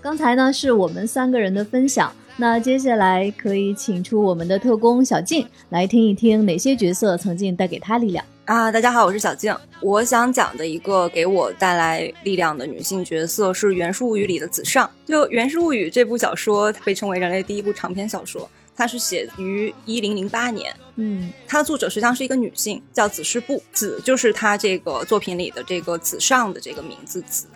[0.00, 8.24] 刚才呢是我们三个人的分享，那接下来可以请出我们的特工小静来听一听哪些角色曾经带给他力量。
[8.46, 9.52] 啊，大家好，我是小静。
[9.80, 14.88] 我想讲的一个给我带来力量的女性角色是《源氏物语》里的子尚。
[15.04, 20.72] 就《源氏物语》这部小说被称为人类第一部长篇小说，它是写于一零零八年。
[20.94, 23.60] 嗯，它的作者实际上是一个女性，叫子氏部。
[23.72, 27.48] 子就是她这个作品里的这个子尚的这个名字子。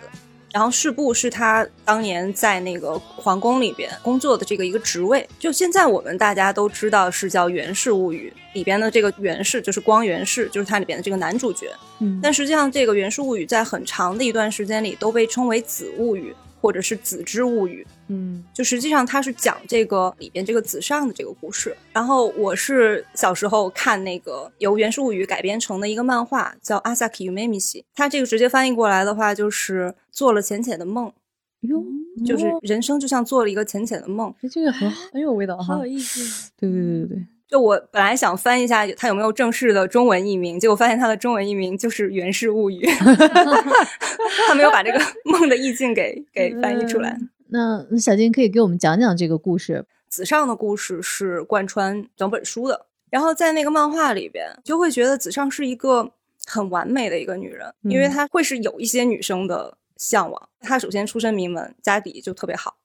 [0.52, 11.70] 然后世部是他当年在那个皇宫里边工作的这个一个职位，就现在我们大家都知道是叫《源氏物语》里边的这个源氏，就是光源氏，就是它里边的这个男主角。
[12.00, 16.34] 嗯，但实际上这个《源氏物语》在很长的一段时间里都被称为子物语。
[16.60, 21.74] 或者是子之物语，嗯，就实际上它是讲这个里边这个子上的这个故事。
[21.92, 31.12] 然后我是小时候看那个由原氏物语改编成的一个漫画，叫《阿萨克与梅米西》，它这个直接翻译过来的话就是做了浅浅的梦，
[31.60, 31.82] 哟，
[32.26, 36.50] 就是人生就像做了一个浅浅的梦，这个很很有味道，好有意思。
[36.58, 37.26] 对对对对对。
[37.50, 42.80] 就我本来想翻一下它有没有正式的中文译名，结果发现它的中文译名就是《源氏物语》，
[44.46, 47.18] 他没有把这个梦的意境给 给翻译出来。
[47.48, 49.84] 那小金可以给我们讲讲这个故事。
[50.08, 56.12] 子尚的故事是贯穿整本书的，然后在那个漫画里边，就会觉得子尚是一个
[56.46, 60.48] 很完美的一个女人，因为她会是有一些女生的向往。
[60.60, 62.76] 她首先出身名门，家底就特别好。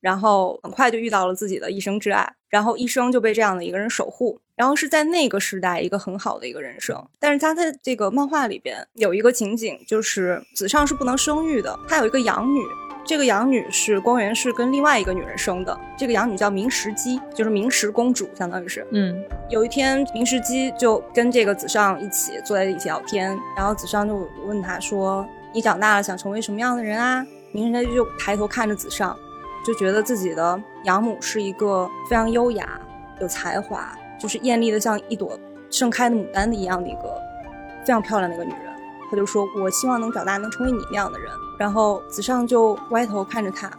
[0.00, 7.02] 然后很快就遇到了自己的一生挚爱，然后一生就被这样的一个人守护，然后是在那个时代一个很好的一个人生。
[7.18, 12.62] 但是他在这个漫画里边有一个情景，就是子尚是不能生育的，他有一个养女，
[13.04, 18.86] 这个养女是光源氏跟另外一个女人生的，这个养女叫明石姬，就是明石公主，相当于是。
[18.92, 29.16] 嗯，有一天明石姬就跟这个子尚一起坐在一起聊天，然后子尚就问他说：“你长大了想成为什么样的人啊？”明石姬就抬头看着子尚。
[29.64, 32.80] 就觉得自己的养母是一个非常优雅、
[33.20, 35.38] 有才华，就是艳丽的像一朵
[35.70, 37.14] 盛开的牡丹的一样的一个
[37.80, 38.72] 非常漂亮的一个女人。
[39.10, 43.70] 他就说：“我希望能长大能成为你那样的人。”然后子尚就歪头看着他，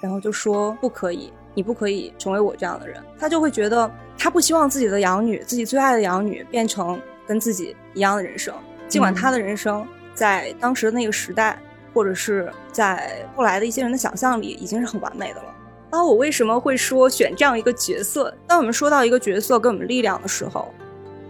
[0.00, 8.52] 然后就说：“不可以，你不可以成为我这样的人。”他就会觉得他不希望自己的养女，自己最爱的养女变成跟自己一样的人生，
[8.88, 11.58] 尽管他的人生在当时的那个时代。
[11.94, 15.46] 或者是在后来的一些人的想象里，已经是很完美的了。
[15.90, 18.34] 然后我为什么会说选这样一个角色？
[18.46, 20.68] 当我们说到一个角色给我们力量的时候，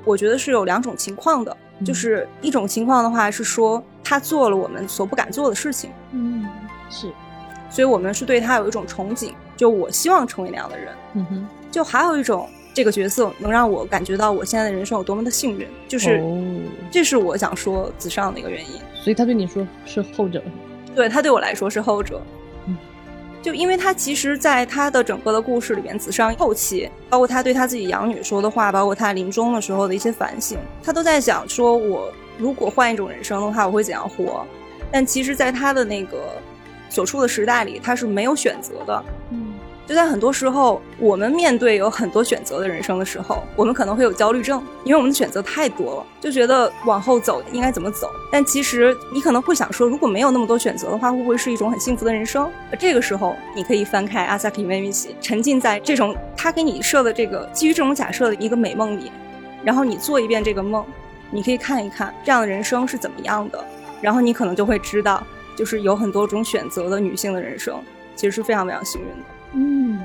[0.05, 1.57] 我觉得是有两种情况的。
[1.85, 6.47] 就是一种情况的话是说他做了我们所不敢做的事情，嗯，
[6.89, 7.11] 是，
[7.69, 10.95] 所以我们是对他有一种憧憬，就我希望成为那样的人。
[11.15, 16.23] 嗯哼，就还有一种这个角色能让我感觉到我现在的人生有多么的幸运，就是
[16.91, 18.81] 这是我想说子尚的一个原因。
[19.03, 20.43] 所以他对你说是后者，
[20.95, 22.21] 对他对我来说是后者，
[22.67, 22.77] 嗯，
[23.41, 34.45] 就因为他其实，在他的整个的故事里面，子尚后期，包括他对他自己养女说的话，包括他临终的时候的一些反省，他都在想说，我如果换一种人生的话，我会怎样活？
[34.91, 36.37] 但其实，在他的那个
[36.89, 39.54] 所处的时代里，他是没有选择的，嗯，
[39.87, 48.09] 就在很多时候，我们面对有很多选择的人生的时候，我们可能会有焦虑症，因为我们的选择太多了，就觉得往后走应该怎么走。
[48.33, 52.51] 但其实你可能会想说，如果没有那么多选择的话，会不会是一种很幸福的人生？
[52.79, 59.13] 这个时候，你可以翻开阿萨克伊梅米奇，沉浸在这种他给你设的这个基于这种假设的一个美梦里，
[59.63, 60.83] 然后你做一遍这个梦，
[61.31, 63.63] 你可以看一看这样的人生是怎么样的，
[64.01, 65.23] 然后你可能就会知道，
[65.55, 67.79] 就是有很多种选择的女性的人生，
[68.17, 69.34] 其实是非常非常幸运的。
[69.55, 69.99] 嗯，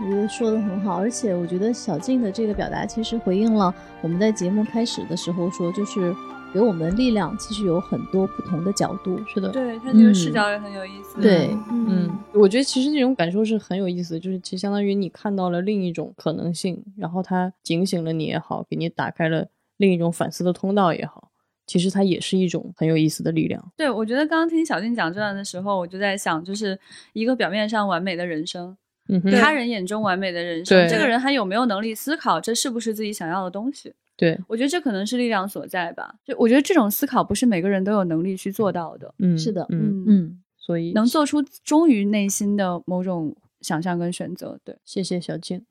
[0.00, 6.14] 我觉得说的很好，而且我觉得小静的这个表达其实回应了我们在节目开始的时候说，就是
[6.54, 9.20] 给我们力量，其实有很多不同的角度。
[9.26, 11.20] 是的，对他这个视角也很有意思。
[11.20, 21.30] 对，嗯，我觉得其实这种感受是很有意思的，就是其实相当于你看到了另一种可能性，然后他警醒了你也好，给你打开了另一种反思的通道也好，
[21.66, 23.72] 其实它也是一种很有意思的力量。
[23.76, 26.78] 对，我觉得刚刚听小静讲这段的时候，我就在想，就是
[27.12, 28.76] 一个表面上完美的人生，
[29.08, 33.92] 嗯哼，他人眼中完美的人生，这个人还有没有能力思考这是不是自己想要的东西？
[34.16, 36.14] 对，我觉得这可能是力量所在吧。
[36.24, 44.58] 就我觉得这种思考不是每个人都有能力去做到的，嗯，是的嗯，嗯，所以能做出忠于内心的某种想象跟选择。
[44.64, 45.66] 对，谢谢小静。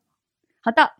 [0.62, 0.92] 好的，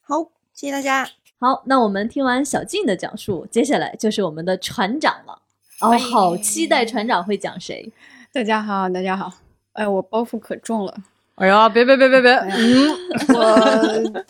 [0.00, 1.06] 好，谢谢大家。
[1.38, 5.38] 好，那我们听完小静的讲述，接下来就是我们的船长了。
[5.82, 7.92] 哦，好期待船长会讲谁。
[8.32, 9.30] 大家好，大家好。
[9.74, 10.94] 哎，我包袱可重了。
[11.34, 12.88] 哎呀，别别别别别，嗯，
[13.34, 14.24] 我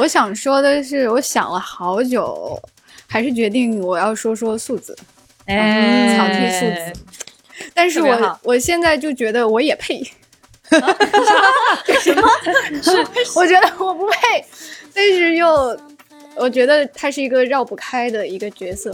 [0.00, 2.60] 我想说的是，我想了好久，
[3.08, 4.94] 还是决定我要说说素子，
[5.46, 7.04] 哎草地素子。
[7.72, 10.02] 但是我我现在就觉得我也配。
[12.02, 12.28] 什么？
[12.82, 12.90] 是？
[13.34, 14.44] 我觉得我不配，
[14.94, 15.80] 但是又
[16.40, 18.90] 我觉得他是一个绕不开的一个角色，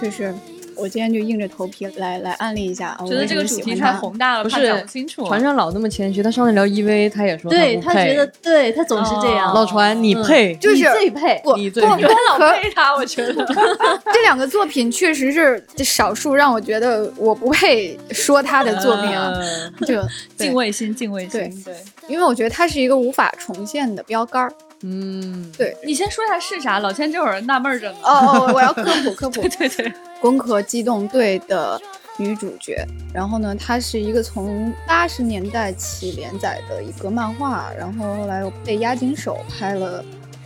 [0.00, 0.34] 就是
[0.76, 2.94] 我今天就硬着头皮来来安利一下。
[3.06, 5.26] 觉得这个主题太宏大了，不是讲不清楚。
[5.26, 9.54] 船长老那么谦虚，他上次聊 EV，他也说对他觉得，对他总是这样。
[9.54, 11.40] 老船你嗯配，就是你最配。
[11.42, 13.32] 不你最不配不可配他，我觉得。
[14.12, 19.32] 这两个作品确实是少数让我觉得我不配说他的作品啊，
[19.80, 21.30] 呃就敬畏心，敬畏心。
[21.30, 21.74] 对对，
[22.08, 24.52] 因为我觉得他是一个无法重现的标杆儿。
[24.82, 27.98] 嗯，对你先说一下是啥，老千这会儿纳闷着呢。
[28.02, 29.42] 哦哦，我要科普科普。
[29.48, 31.80] 对 对，攻壳机动队的
[32.16, 40.04] 女主角，然后呢，她是一个从八十年代起连载的一个漫画，然后后来又被押井守拍了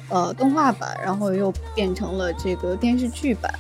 [0.09, 3.53] 呃动画版，然后又变成了这个电视剧版。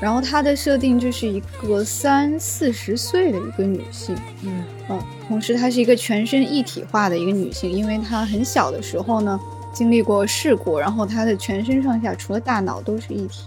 [0.00, 9.38] 然后她的设定就是一个三四十岁的一个女性，嗯嗯，同时她是一个全身一体化的一个女性，因为她很小的时候呢
[9.72, 13.42] 经历过事故，然后他的全身上下除了大脑都是一体，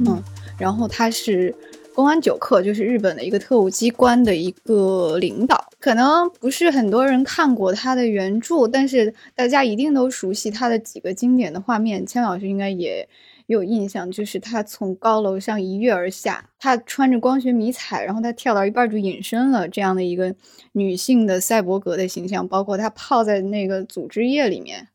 [0.00, 0.22] 嗯，
[0.58, 1.54] 然后他是
[1.94, 5.64] 公安九课，就是日本的一个特务机关的一个领导。
[5.78, 12.04] 可能不是很多人看过他的原著，但是大家一定都熟悉他的几个经典的画面。
[12.06, 13.06] 千老师应该也
[13.46, 20.34] 有印象，就是他从高楼上一跃而下，他穿着光学迷彩，然后他跳到一半就隐身了，这样的一个
[20.72, 24.88] 女性的赛博格的形象，包括她泡在那个组织液里面。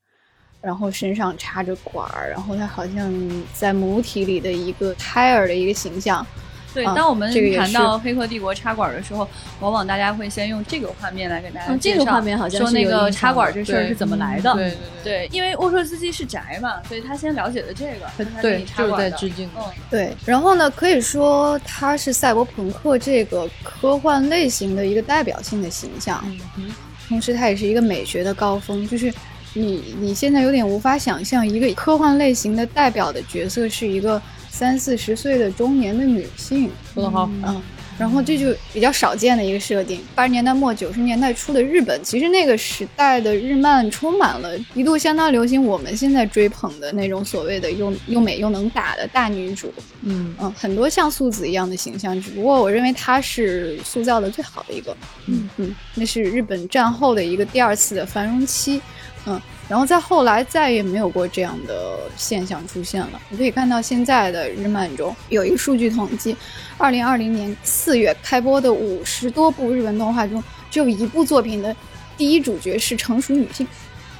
[0.61, 3.13] 然后身上插着管儿，然后他好像
[3.53, 6.25] 在母体里的一个胎儿的一个形象，
[6.73, 9.27] 对，啊当我们谈到《黑客帝国》插管的时候，
[9.61, 14.53] 往往大家会先用这个画面来给大家嗯，这介绍个画面好像说那个插管的对这事儿是怎么来的。
[14.53, 18.97] 对对对，因为沃特斯基是宅嘛，所以他先了解了这个，对，插就是。
[18.97, 19.49] 在致敬。
[19.57, 26.21] 嗯，对，然后呢，可以说他是赛博朋克这个科幻类型的一个代表性的形象，
[26.57, 26.69] 嗯
[27.07, 29.11] 同时他也是一个美学的高峰，就是
[29.53, 37.61] 你你现在有点无法想象一个科幻类型的代表的角色是一个三四十岁的中年的女性，说得好，嗯，
[37.97, 40.01] 然后这就比较少见的一个设定。
[40.13, 50.35] 八十年代末九十年代初的日本，其实那个时代的日漫充满了一度相当流行我们现在追捧的那种所谓的又又美又能打的大女主，嗯。
[50.39, 54.95] 嗯，很多像素子一样的形象，只不过我认为她是塑造的最好的一个，
[55.27, 55.49] 嗯。
[55.57, 58.81] 嗯，那是日本战后的一个第二次的繁荣期，
[59.25, 63.21] 嗯，然后再后来再也没有过这样的现象出现了。
[63.29, 66.35] 你可以看到现在的日漫中有一个数据统计，
[66.77, 71.75] 二零二零年四月开播的五十多部日本动画中，只有一部作品的
[72.17, 73.67] 第一主角是成熟女性。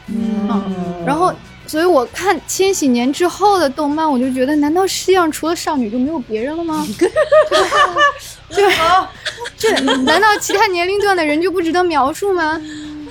[0.07, 1.31] 嗯然后，
[1.67, 6.85] 所以我看千禧年之后的动漫，我就觉得，难道世界上除了少女就没有别人了吗？
[8.49, 8.67] 这
[9.55, 12.59] 这难道其他年龄段的人就不值得描述吗？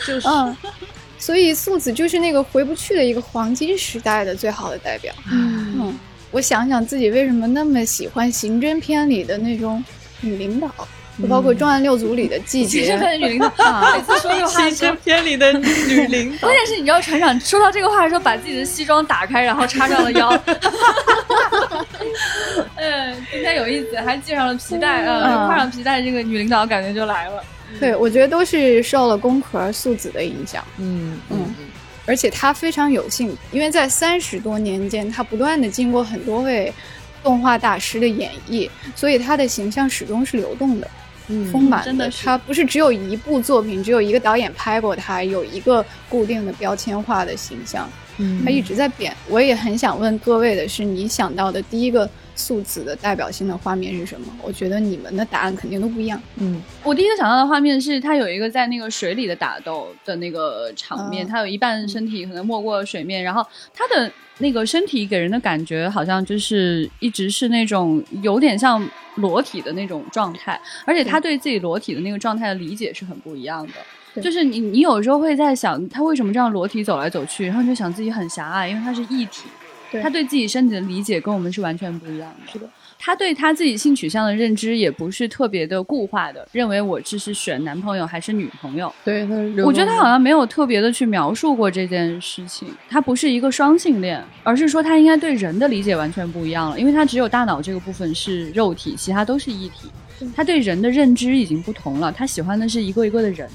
[0.05, 0.57] 就是嗯，
[1.29, 5.13] 所以素子就是那个回不去的一个黄金时代的最好的代表。
[5.31, 5.95] 嗯，
[6.31, 9.85] 我想想自己为什么那么喜欢刑侦片里的那种
[10.23, 10.71] 女领导，
[11.21, 13.51] 就包括《重案六组》里的季其实节，跟女领导
[13.95, 20.31] 每次说这个话的时候，片里的女领导关键是你知道船长说到这个话的时候，把自己的西装打开，然后插上了腰。
[22.77, 25.47] 嗯，今天有意思，还系上了皮带，嗯，嗯。
[25.47, 27.45] 挎上皮带，这个女领导感觉就来了。
[27.79, 30.65] 对我觉得都是受了宫壳素子的影响。
[30.79, 31.55] 嗯嗯。
[32.07, 36.73] 而且他非常有幸，因为在三十多年间，他不断的经过很多位
[37.23, 38.67] 动画大师的演绎，
[38.97, 40.91] 所以他的形象始终是流动的、
[41.29, 42.25] 嗯丰满真的是。
[42.25, 48.43] 他不是只有一部作品，只有一个导演拍过他，有一个固定的标签化的形象，嗯。
[48.43, 49.15] 他一直在变。
[49.29, 52.09] 我也很想问各位的是，你想到的第一个
[52.39, 54.27] 素子的代表性的画面是什么？
[54.43, 56.19] 我觉得你们的答案肯定都不一样。
[56.37, 73.73] 嗯我第一个想到的画面是，他有一个在那个水里的打斗的那个场面，嗯他有一半身体可能没过水面，然后他的那个身体给人的感觉好像就是一直是那种有点像裸体的那种状态，而且他对自己裸体的那个状态的理解是很不一样的。
[74.15, 79.43] 对就是你，你有时候会在想，他为什么这样裸体走来走去，然后你就想自己很狭隘，因为他是异体，
[79.91, 82.53] 对他对自己身体的理解跟我们是完全不一样的。
[82.53, 82.69] 是的，
[82.99, 88.93] 他对他自己性取向的认知也不是特别的固化的，认为我这是选男朋友还是女朋友。
[89.05, 89.35] 对，他
[89.65, 99.89] 我觉得他好像没有特别的去描述过这件事情，他不是一个双性恋，而是说他应该对人的理解完全不一样了，因为他只有大脑这个部分是肉体，其他都是异体。
[100.35, 103.49] 他对人的认知已经不同了，他喜欢的是一个一个的人。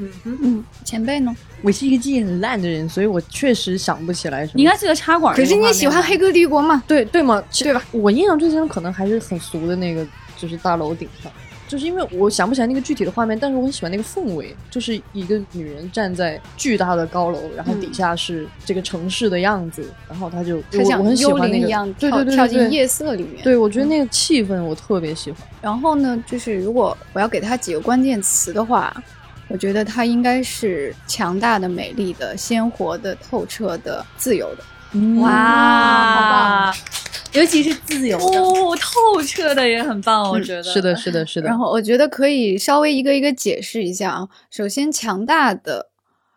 [0.00, 1.34] 嗯哼，嗯，前辈呢？
[1.60, 4.52] 我是一个记忆很烂的人，所以我确实想不起来什么。
[4.54, 5.36] 你应该记得插管。
[5.36, 6.82] 可是你喜欢《黑客帝国》吗？
[6.86, 7.42] 对对吗？
[7.52, 7.84] 对吧？
[7.92, 10.06] 我印象最深的可能还是很俗的那个，
[10.38, 11.30] 就是大楼顶上，
[11.68, 23.44] 就是因为我想不起来那个具体的画面，但是我很喜欢那个氛围，就是一个女人站在巨大的高楼，然后底下是这个城市的样子，然后她就她像很喜幽欢那个，灵一样对跳对对对对跳进夜色里面。
[23.44, 25.40] 对，我觉得那个气氛我特别喜欢。
[25.60, 28.90] 然后呢，就是如果我要给她几个关键词的话，
[29.50, 34.64] 我觉得它应该是强大的、美丽的、鲜活的、透彻的、自由的。
[35.20, 35.30] 哇，
[36.14, 36.76] 好棒！
[37.32, 38.40] 尤其是自由的。
[38.40, 41.48] 哦，透彻的也很棒，我觉得是的，是的，是的。
[41.48, 44.28] 然后我觉得可以稍微一个一个解释一下啊。
[44.50, 45.90] 首先，强大的，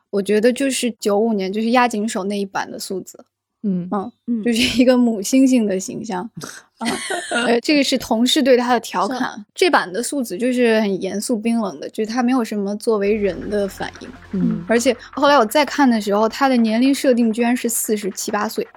[0.10, 3.26] 我觉得就是九五年就是押井守那一版的素子，
[3.64, 6.30] 嗯嗯，嗯 就是一个母猩猩的形象
[6.80, 6.88] 啊。
[7.32, 9.44] 呃，这个是同事对他的调侃。
[9.56, 14.10] 这版的素子就是很严肃冰冷的，就是他没有什么作为人的反应。
[14.34, 18.68] 嗯而且后来我再看的时候，他的年龄设定居然是四十七八岁。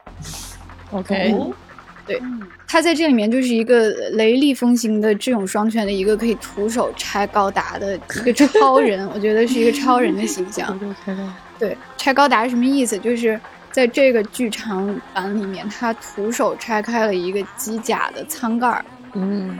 [0.92, 1.34] ，OK，
[2.06, 2.22] 对，
[2.68, 10.78] 他在这里面就是一个雷厉风行的智勇双全的一个可以徒手拆高达的一个超人，我觉得是一个超人的形象。
[11.58, 12.96] 对，拆高达是什么意思？
[12.98, 13.38] 就是
[13.76, 18.82] 在这个剧场版里面，他徒手拆开了一个机甲的舱盖儿。
[19.12, 19.58] 嗯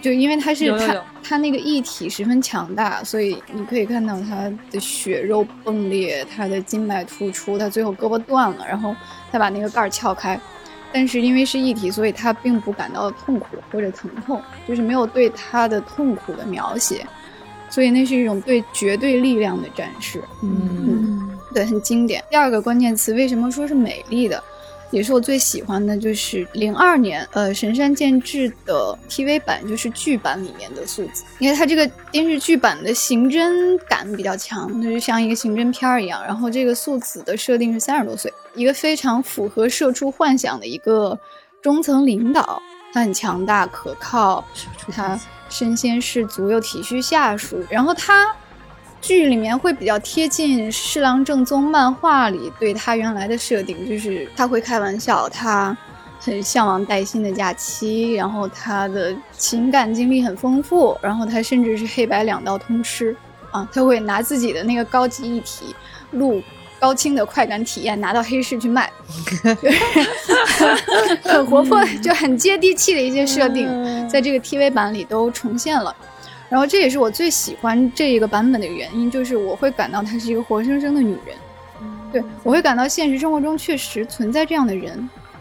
[0.00, 8.96] 就因为它是它有有有它那个液体十分强大，所以你可以看到它的血肉迸裂，它的筋脉突出，它最后胳膊断了，然后
[9.30, 10.40] 他把那个盖儿撬开。
[10.90, 17.06] 但是因为是一体，所以他并不感到痛苦或者疼痛，就是没有对他的痛苦的描写，
[17.68, 20.22] 所以那是一种对绝对力量的展示。
[20.42, 22.24] 嗯对，很经典。
[22.30, 24.42] 第二个关键词为什么说是美丽的，
[24.90, 31.24] 也是我最喜欢的，就是零二年呃神山健治的 TV 版，就是剧版里面的素子。
[31.38, 36.24] 因为它这个电视剧版的刑侦感比较强，就是像一个刑侦片儿一样。
[36.24, 41.18] 然后这个素子的设定是三十多岁，一个非常符合社畜幻想的一个
[41.62, 42.60] 中层领导，
[42.92, 44.44] 他很强大可靠，
[44.90, 48.34] 他身先士卒又体恤下属，然后他。
[49.02, 55.76] 剧里面会比较贴近侍郎正宗漫画里对他原来的设定，就是他会开玩笑，他
[56.20, 63.14] 很向往带薪的假期，然后他的情感经历很丰富，然后他甚至是黑白两道通吃
[63.50, 65.74] 啊，他会拿自己的那个高级一体
[66.12, 66.40] 录
[66.78, 68.88] 高清的快感体验拿到黑市去卖，
[71.22, 73.68] 很活泼，就很接地气的一些设定，
[74.08, 75.94] 在这个 TV 版里都重现了。
[76.52, 81.34] 然后这也是我最喜欢这一个版本的原因，就是我会感到她是一个活生生的女人，
[82.12, 84.98] 对我会感到现实生活中确实存在这样的人，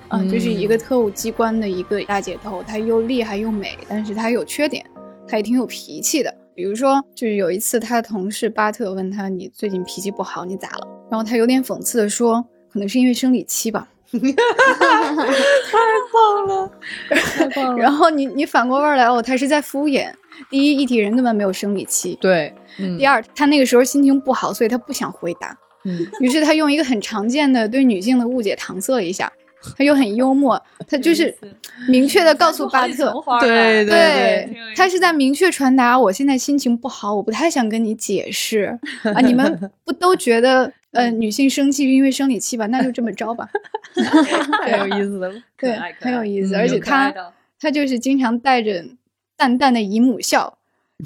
[0.07, 4.85] 啊、嗯就是一个特务机关的一个大姐头，她又厉害又美，但是她有缺点，
[5.27, 6.33] 她也挺有脾气的。
[6.55, 12.41] 比如说，就是有一次她的同事巴特问她：“你最近脾气不好，你咋了？”然后她有点讽刺的说
[12.71, 13.85] ：“可能是因为生理期吧。
[14.11, 14.21] ”太
[16.13, 16.71] 棒了，
[17.09, 17.77] 太棒了。
[17.77, 20.09] 然后你你反过味儿来哦，她是在敷衍。
[20.49, 25.57] 第一，一体人根本没有生理期；对，嗯第二，他那个时候心情不好，所以他不想回答。
[25.83, 29.31] 嗯于是他用一个很常见的对女性的误解搪塞了一下，
[29.75, 31.35] 他又很幽默，他就是
[31.89, 38.77] 明确的告诉巴特，对对，他是在明确传达我现在心情不好，我不太想跟你解释
[39.15, 39.21] 啊。
[39.21, 42.67] 你们 不都觉得呃女性生气是因为生理期吧？
[42.67, 43.49] 那就这么着吧。
[44.63, 45.33] 太有意思了。
[45.57, 47.11] 对，很有意思，嗯而且他
[47.59, 48.85] 他就是经常带着
[49.41, 50.55] 淡淡的姨母笑，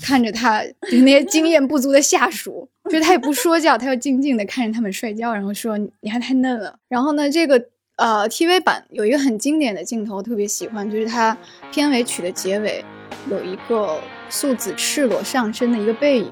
[0.01, 6.75] 看着他就是那些经验不足的下属，就是他也不说教，他就静静的看着他们摔跤，然后说你还太嫩了。
[6.89, 7.63] 然后呢，这个
[7.95, 11.37] 呃 TV 版有一个很经典的镜头，我特别喜欢，就是它
[11.71, 12.83] 片尾曲的结尾
[13.31, 13.97] 有一个
[14.29, 16.29] 素子赤裸上身的一个背影。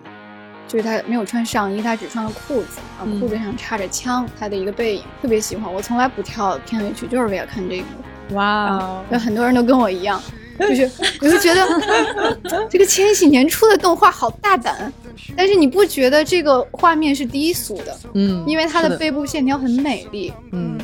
[0.65, 5.71] 就是他没有穿上衣，他只穿了裤子，啊，嗯裤子上插着枪，他的一个背影特别喜欢。
[5.71, 8.35] 我从来不跳片尾曲，就是为了看这一幕。
[8.35, 10.23] 哇哦，有很多人都跟我一样，
[10.59, 10.89] 就是
[11.21, 12.37] 我就觉得
[12.69, 14.91] 这个千禧年出的动画好大胆，
[15.35, 17.97] 但是你不觉得这个画面是低俗的？
[18.13, 20.77] 嗯，因为它的背部线条很美丽，嗯，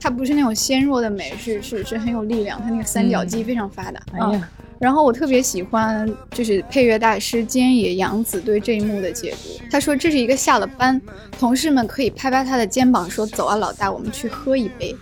[0.00, 4.00] 它不是那种纤弱的美，是是是很有力量，它那个三角肌非常发达。
[4.12, 4.48] 哎呀，
[4.78, 9.60] 然后我特别喜欢就是配乐大师菅野洋子对这一幕的解读。
[9.70, 11.00] 他说这是一个下了班，
[11.38, 14.94] 同事们可以拍拍他的肩膀说：“走啊，老大，我们去喝一杯。”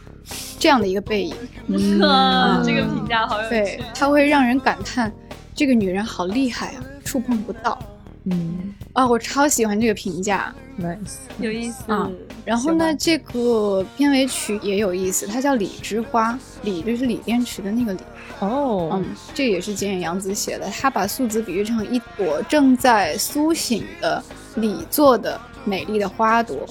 [0.58, 1.34] 这样的一个背影，
[1.68, 5.12] 嗯这个评价好有对，它会让人感叹
[5.54, 7.78] 这个女人好厉害啊，触碰不到
[8.26, 9.06] 嗯啊！
[9.06, 10.54] 我超喜欢这个评价。
[10.80, 12.08] ，nice，有意思啊
[12.44, 17.98] 然后呢，这个片尾曲也有意思，它叫《李之花》，李就是锂电池的那个锂。
[18.40, 19.04] 哦，嗯，
[19.34, 20.68] 这也是菅野洋子写的。
[20.70, 24.22] 他把素子比喻成一朵正在苏醒的
[24.56, 26.66] 李做的美丽的花朵，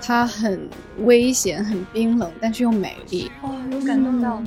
[0.00, 0.68] 它很
[0.98, 3.30] 危险、很冰冷，但是又美丽。
[3.42, 4.42] 哦，有感动到。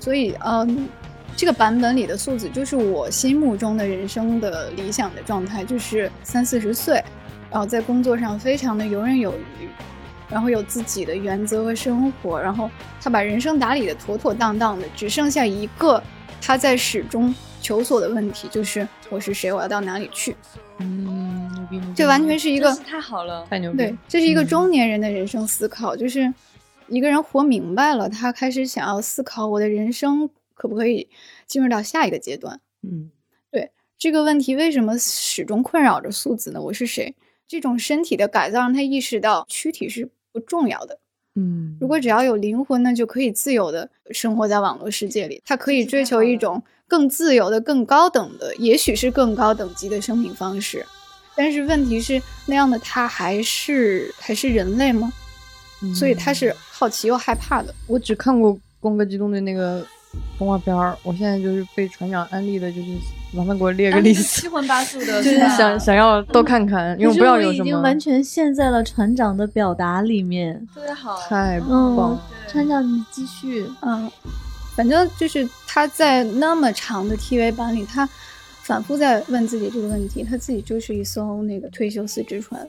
[0.00, 0.88] 所以，嗯，
[1.36, 7.02] 这个版本里的素子就是我心目中的人生的理想的状态，就是三四十岁，
[7.50, 9.68] 然后在工作上非常的游刃有余，
[10.28, 16.02] 然后有自己的原则和生活，然后他把人生打理的妥妥当当的，只剩下一个
[16.40, 17.34] 他在始终
[17.64, 20.36] 求索的问题，就是我是谁，我要到哪里去？
[20.80, 26.30] 嗯，牛逼牛逼，这完全是一个太好了，太牛逼，对，这是一个嗯中年人的人生思考，就是
[26.88, 31.08] 一个人活明白了，他开始想要思考我的人生可不可以
[31.46, 32.60] 进入到下一个阶段。
[32.82, 33.10] 嗯
[33.50, 36.60] 对这个问题为什么始终困扰着素子呢？
[36.60, 37.14] 我是谁？
[37.48, 40.98] 这种身体的改造让他意识到躯体是不重要的。
[41.36, 45.42] 嗯，如果只要有灵魂呢，就可以自由的生活在网络世界里。
[45.46, 50.84] 他可以追求一种更自由的、更高等的，也许是更高等级的生命方式。
[51.36, 55.12] 但是问题是，那样的他还是还是人类吗？
[55.94, 57.70] 所以他是好奇又害怕的。
[57.72, 59.84] 嗯我只看过《攻壳机动队》那个
[60.38, 62.88] 动画片儿，我现在就是被船长安利的，就是
[63.32, 70.66] 麻烦给我列个啊 list，七荤八素的， 就是吧想想要都看看，因为我不知道有什么我已经完全陷在了船长的表达里面。
[70.72, 71.18] 特别好。
[71.28, 73.66] 太嗯棒了，，船长你继续。
[73.82, 74.10] 嗯，
[74.74, 78.08] 反正就是他在那么长的 TV 版里，他
[78.62, 82.66] 反复在问自己这个问题，他自己就是一艘那个退休四之船，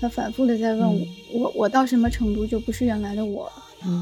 [0.00, 3.50] 他反复的在问我，我我到什么程度就不是原来的我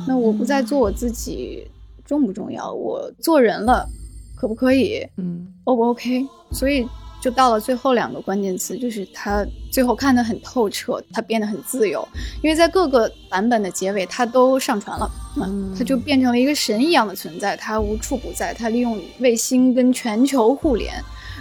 [0.07, 1.67] 那我不再做我自己
[2.05, 2.73] 重不重要？
[2.73, 3.89] 我做人了，
[4.35, 6.27] 可不可以嗯？O 不 OK？
[6.51, 6.87] 所以
[7.23, 12.07] 就到了最后两个关键词，就是他最后看得很透彻，他变得很自由，
[12.43, 20.93] 因为在各个版本的结尾，他都上传了，嗯，他就变成了一个神一样的存在，他无处不在，他利用卫星跟全球互联。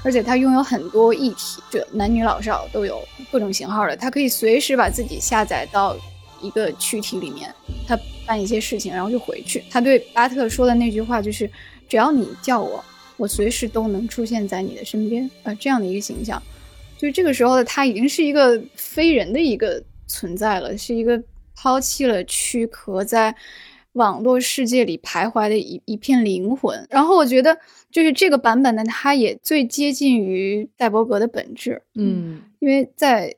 [0.03, 2.99] 而且他拥有很多议题，就男女老少都有
[3.31, 5.95] 各种型号的，他可以随时把自己下载到
[6.41, 7.53] 一个躯体里面，
[7.87, 9.63] 他办一些事情，然后就回去。
[9.69, 11.47] 他对巴特说的那句话就是
[11.87, 12.83] ：“只要你叫我，
[13.21, 16.41] 我随时都能出现在你的身边。”啊，这样的一个形象，
[16.97, 21.21] 就是这个时候的他已经是一个非人的一个存在了，是一个
[21.55, 23.35] 抛弃了躯壳，在
[23.93, 26.87] 网络世界里徘徊的一一片灵魂。
[26.89, 27.57] 然后我觉得，
[27.91, 31.81] 就是这个版本呢，它也最接近于赛博格的本质。
[31.95, 33.35] 嗯因为在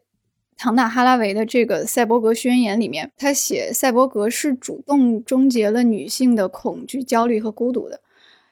[0.55, 7.99] 唐纳哈拉维的这个《赛博格宣言》里面，他写赛博格是主动终结了女性的恐惧、焦虑和孤独的，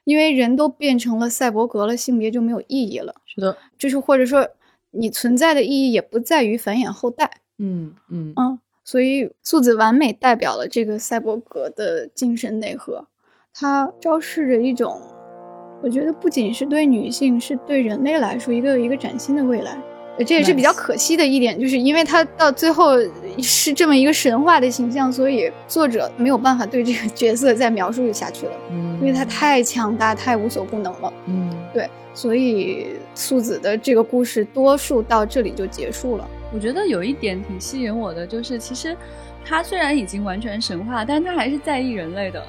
[0.03, 3.15] 因为人都变成了赛博格了，性别就没有意义了。
[3.25, 4.47] 是的，就是或者说，
[4.91, 7.29] 你存在的意义也不在于繁衍后代。
[7.57, 13.07] 嗯嗯嗯，所以素子完美代表了这个赛博格的精神内核，
[13.53, 14.99] 它昭示着一种，
[15.83, 19.81] 我觉得不仅是对女性，是对人类来说一个一个崭新的未来。
[20.17, 22.97] 呃这也是比较可惜的一点，就是因为他到最后
[23.41, 31.13] 是这么一个神话的形象，所以作者没有办法对这个角色再描述下去了，嗯，因为他太强大、太无所不能了。
[31.27, 36.27] 嗯对，所以素子的这个故事多数到这里就结束了。
[36.53, 38.95] 我觉得有一点挺吸引我的，就是其实
[39.45, 42.45] 他虽然已经完全神话，但他还是在意人类的，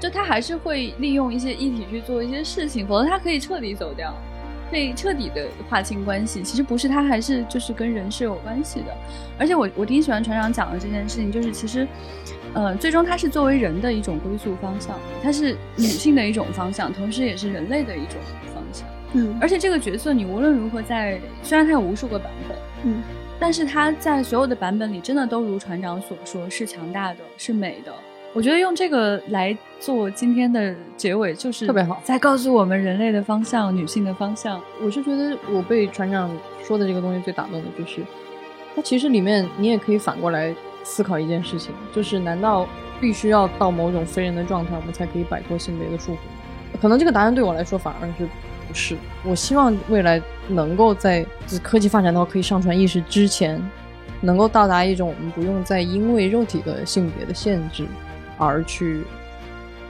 [0.00, 4.12] 就他还是会利用一些议题去做一些事情，否则他可以彻底走掉，
[4.70, 6.42] 可以彻底的划清关系。
[6.42, 8.96] 其实不是，他还是就是跟人是有关系的。
[9.38, 11.86] 而且我我挺喜欢船长讲的这件事情，就是其实，
[12.54, 18.16] 呃，最终它是作为人的一种归宿方向，它是女性的一种方向，同时也是人类的一种
[18.54, 18.86] 方向。
[19.12, 23.02] 嗯而且这个角色你无论如何在，虽然它有无数个版本，嗯，
[23.40, 27.92] 但是它在所有的版本里，真的都如船长所说，是强大的，是美的。
[28.32, 34.60] 我觉得用这个来做今天的结尾，就是特别好在告诉我们人类的方向，女性的方向。
[34.80, 36.30] 我是觉得我被船长
[36.62, 38.02] 说的这个东西最打动的就是，
[38.76, 40.54] 它其实里面你也可以反过来
[40.84, 42.68] 思考一件事情，就是难道
[43.00, 46.80] 必须要到某种非人的状态，我们才可以摆脱性别的束缚？
[46.80, 48.28] 可能这个答案对我来说反而是
[48.68, 48.96] 不是。
[49.24, 51.26] 我希望未来能够在
[51.64, 53.60] 科技发展到可以上传意识之前，
[54.20, 57.84] 能够到达一种我们不用再因为肉体的性别的限制
[58.46, 59.02] 而去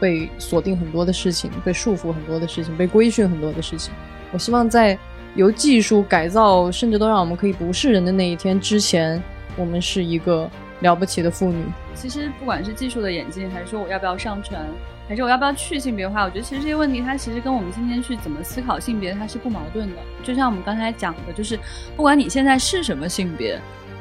[0.00, 3.94] 被锁定很多的事情，被束缚很多的事情，被规训很多的事情。
[4.32, 4.98] 我希望在
[5.36, 9.22] 由技术改造，甚至都让我们可以不是人的那一天之前，
[9.56, 11.64] 我们是一个了不起的妇女。
[11.94, 14.64] 其实不管是技术的演进，还是说我要不要上传，
[15.08, 19.96] 还是我要不要去性别化，我觉得其实这些问题它其实跟我们今天去怎么思考性别它是不矛盾的。
[20.22, 21.58] 就像我们刚才讲的，就是
[21.96, 23.60] 不管你现在是什么性别，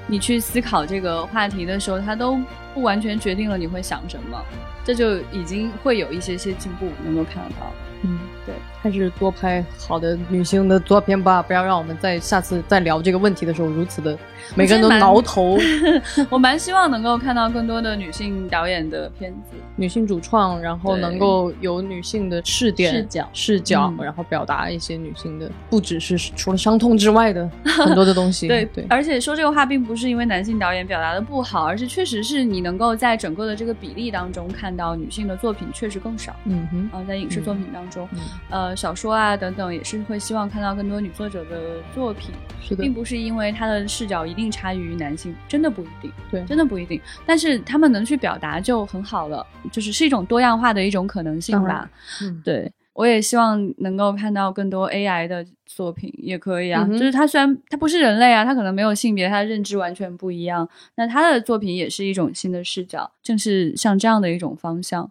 [0.10, 2.40] 你去思考这个话题的时候，它都
[2.74, 4.44] 不完全决定了你会想什么，
[4.84, 7.72] 这就已经会有一些些进步能够看得到。
[8.02, 8.18] 嗯，
[8.50, 14.18] 对，还是多拍好的女性的作品吧，不要让我们在下次再聊这个问题的时候如此的
[14.56, 15.58] 每个人都挠头。
[16.30, 19.56] 我蛮希望能够看到更多的女性导演的片子。
[19.76, 28.48] 女性主创，然后能够有女性的视点、视角视角，嗯然后表达一些女性的，不只是除了伤痛之外的 很多的东西。
[28.48, 36.36] 对对，而且说这个话并不是因为男性导演表达的不好，而是确实是你能够在整个的这个比例当中看到女性的作品确实更少。
[36.46, 38.20] 嗯哼，啊、在影视作品当中，嗯
[38.50, 47.00] 呃，小说啊等等，也是会希望看到更多女作者的作品，是的并，不是因为她的视角一定差于男性，真的不一定，对真的不一定。
[47.26, 51.90] 但是他们能去表达就很好了，就是是一种多样化的一种可能性吧。
[52.24, 56.86] 嗯，对，我也希望能够看到更多 AI 的作品，也可以啊。
[56.90, 65.10] 嗯就是它虽然它不是人类啊，它可能没有性别，它的认知完全不一样，那它的作品也是一种新的视角，正是像这样的一种方向。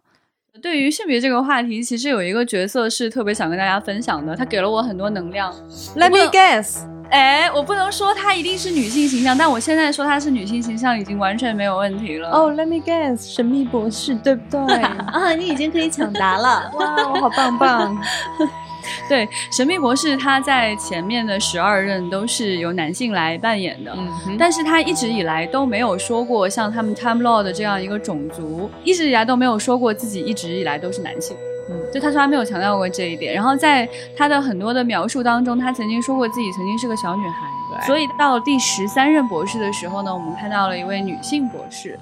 [0.61, 5.55] 对于性别这个话题，其实有一个角色是特别想跟大家分享的，他给了我很多能量。
[5.95, 6.79] Let me guess，
[7.11, 12.31] 哎，我不能说她一定是女性形象，但我现在说她是女性形象已经完全没有问题了。
[12.31, 14.75] 哦、l e t me guess，神秘博士，对不对？
[14.83, 16.71] 啊，你已经可以抢答了。
[16.75, 17.97] 哇，我好棒棒！
[19.09, 31.37] 对，神秘博士他在前面的十二任都是由男性来扮演的，嗯哼，但是他一直以来都没有说过像他们 Time Lord 这样一个种族，一直以来都没有说过自己一直以来都是男性。
[31.71, 33.35] 嗯就他从来没有强调过这一点。
[33.35, 33.87] 然后在
[34.17, 37.47] 他的很多的描述当中，他曾经说过自己曾经是个小女孩。
[37.71, 41.99] 对所以到第十三任博士的时候呢，我们看到了一位女性博士，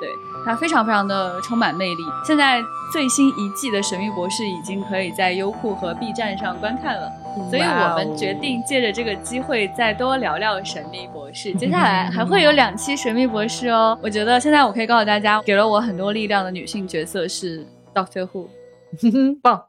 [0.00, 0.08] 对
[0.44, 2.02] 它非常非常的充满魅力。
[2.24, 7.08] 现在最新一季的《神秘博士》已经可以在优酷和 B 站上观看了。
[7.48, 11.54] 所以我们决定借着这个机会再多聊聊神秘博士。
[11.54, 13.96] 接下来 还会有两期神秘博士哦。
[14.02, 18.48] 我觉得现在我可以告诉大家，给了我很多力量的女性角色是 Doctor Who。
[19.40, 19.66] 棒，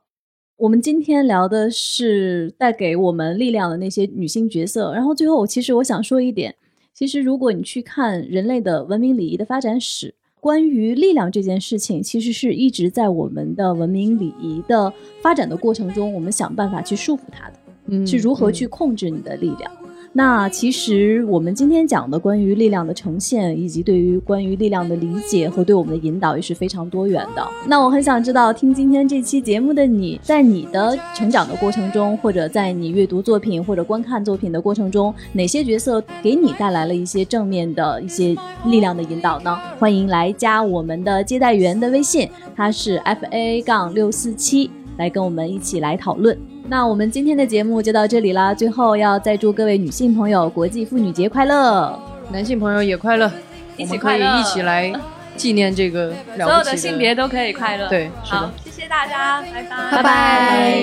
[0.58, 6.56] 我们今天聊的是带给我们力量的那些女性角色，然后最后，我其实我想说一点，
[6.96, 19.72] 其实如果你去看人类的文明礼仪的发展史，关于力量这件事情，其实是一直在我们的文明礼仪的发展的过程中，我们想办法去束缚它的，嗯是如何去控制你的力量。
[20.14, 27.48] 那其实我们今天讲的关于力量的呈现，以及对于关于力量的理解和对我们的引导，也是非常多元的。
[27.66, 38.36] 那我很想知道，听今天这期节目的你，在你的成长的过程中，或者在你阅读作品或者观看作品的过程中，哪些角色给你带来了一些正面的一些
[38.66, 39.58] 力量的引导呢？
[39.80, 46.38] 欢迎来加我们的接待员的微信，他是 f a 杠六四七，来跟我们一起来讨论。
[46.68, 52.00] 那我们今天的节目就到这里啦，最后要再祝各位女性朋友国际妇女节快乐！
[52.32, 53.30] 男性朋友也快乐，
[53.76, 54.94] 一我们可起快乐以一起来
[55.36, 57.90] 纪念这个了不起所有的性别都可以快乐。
[57.90, 60.78] 对是的好，谢谢大家，拜拜，拜拜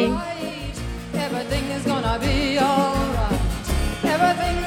[1.15, 3.39] Everything is gonna be alright.
[4.05, 4.58] Everything's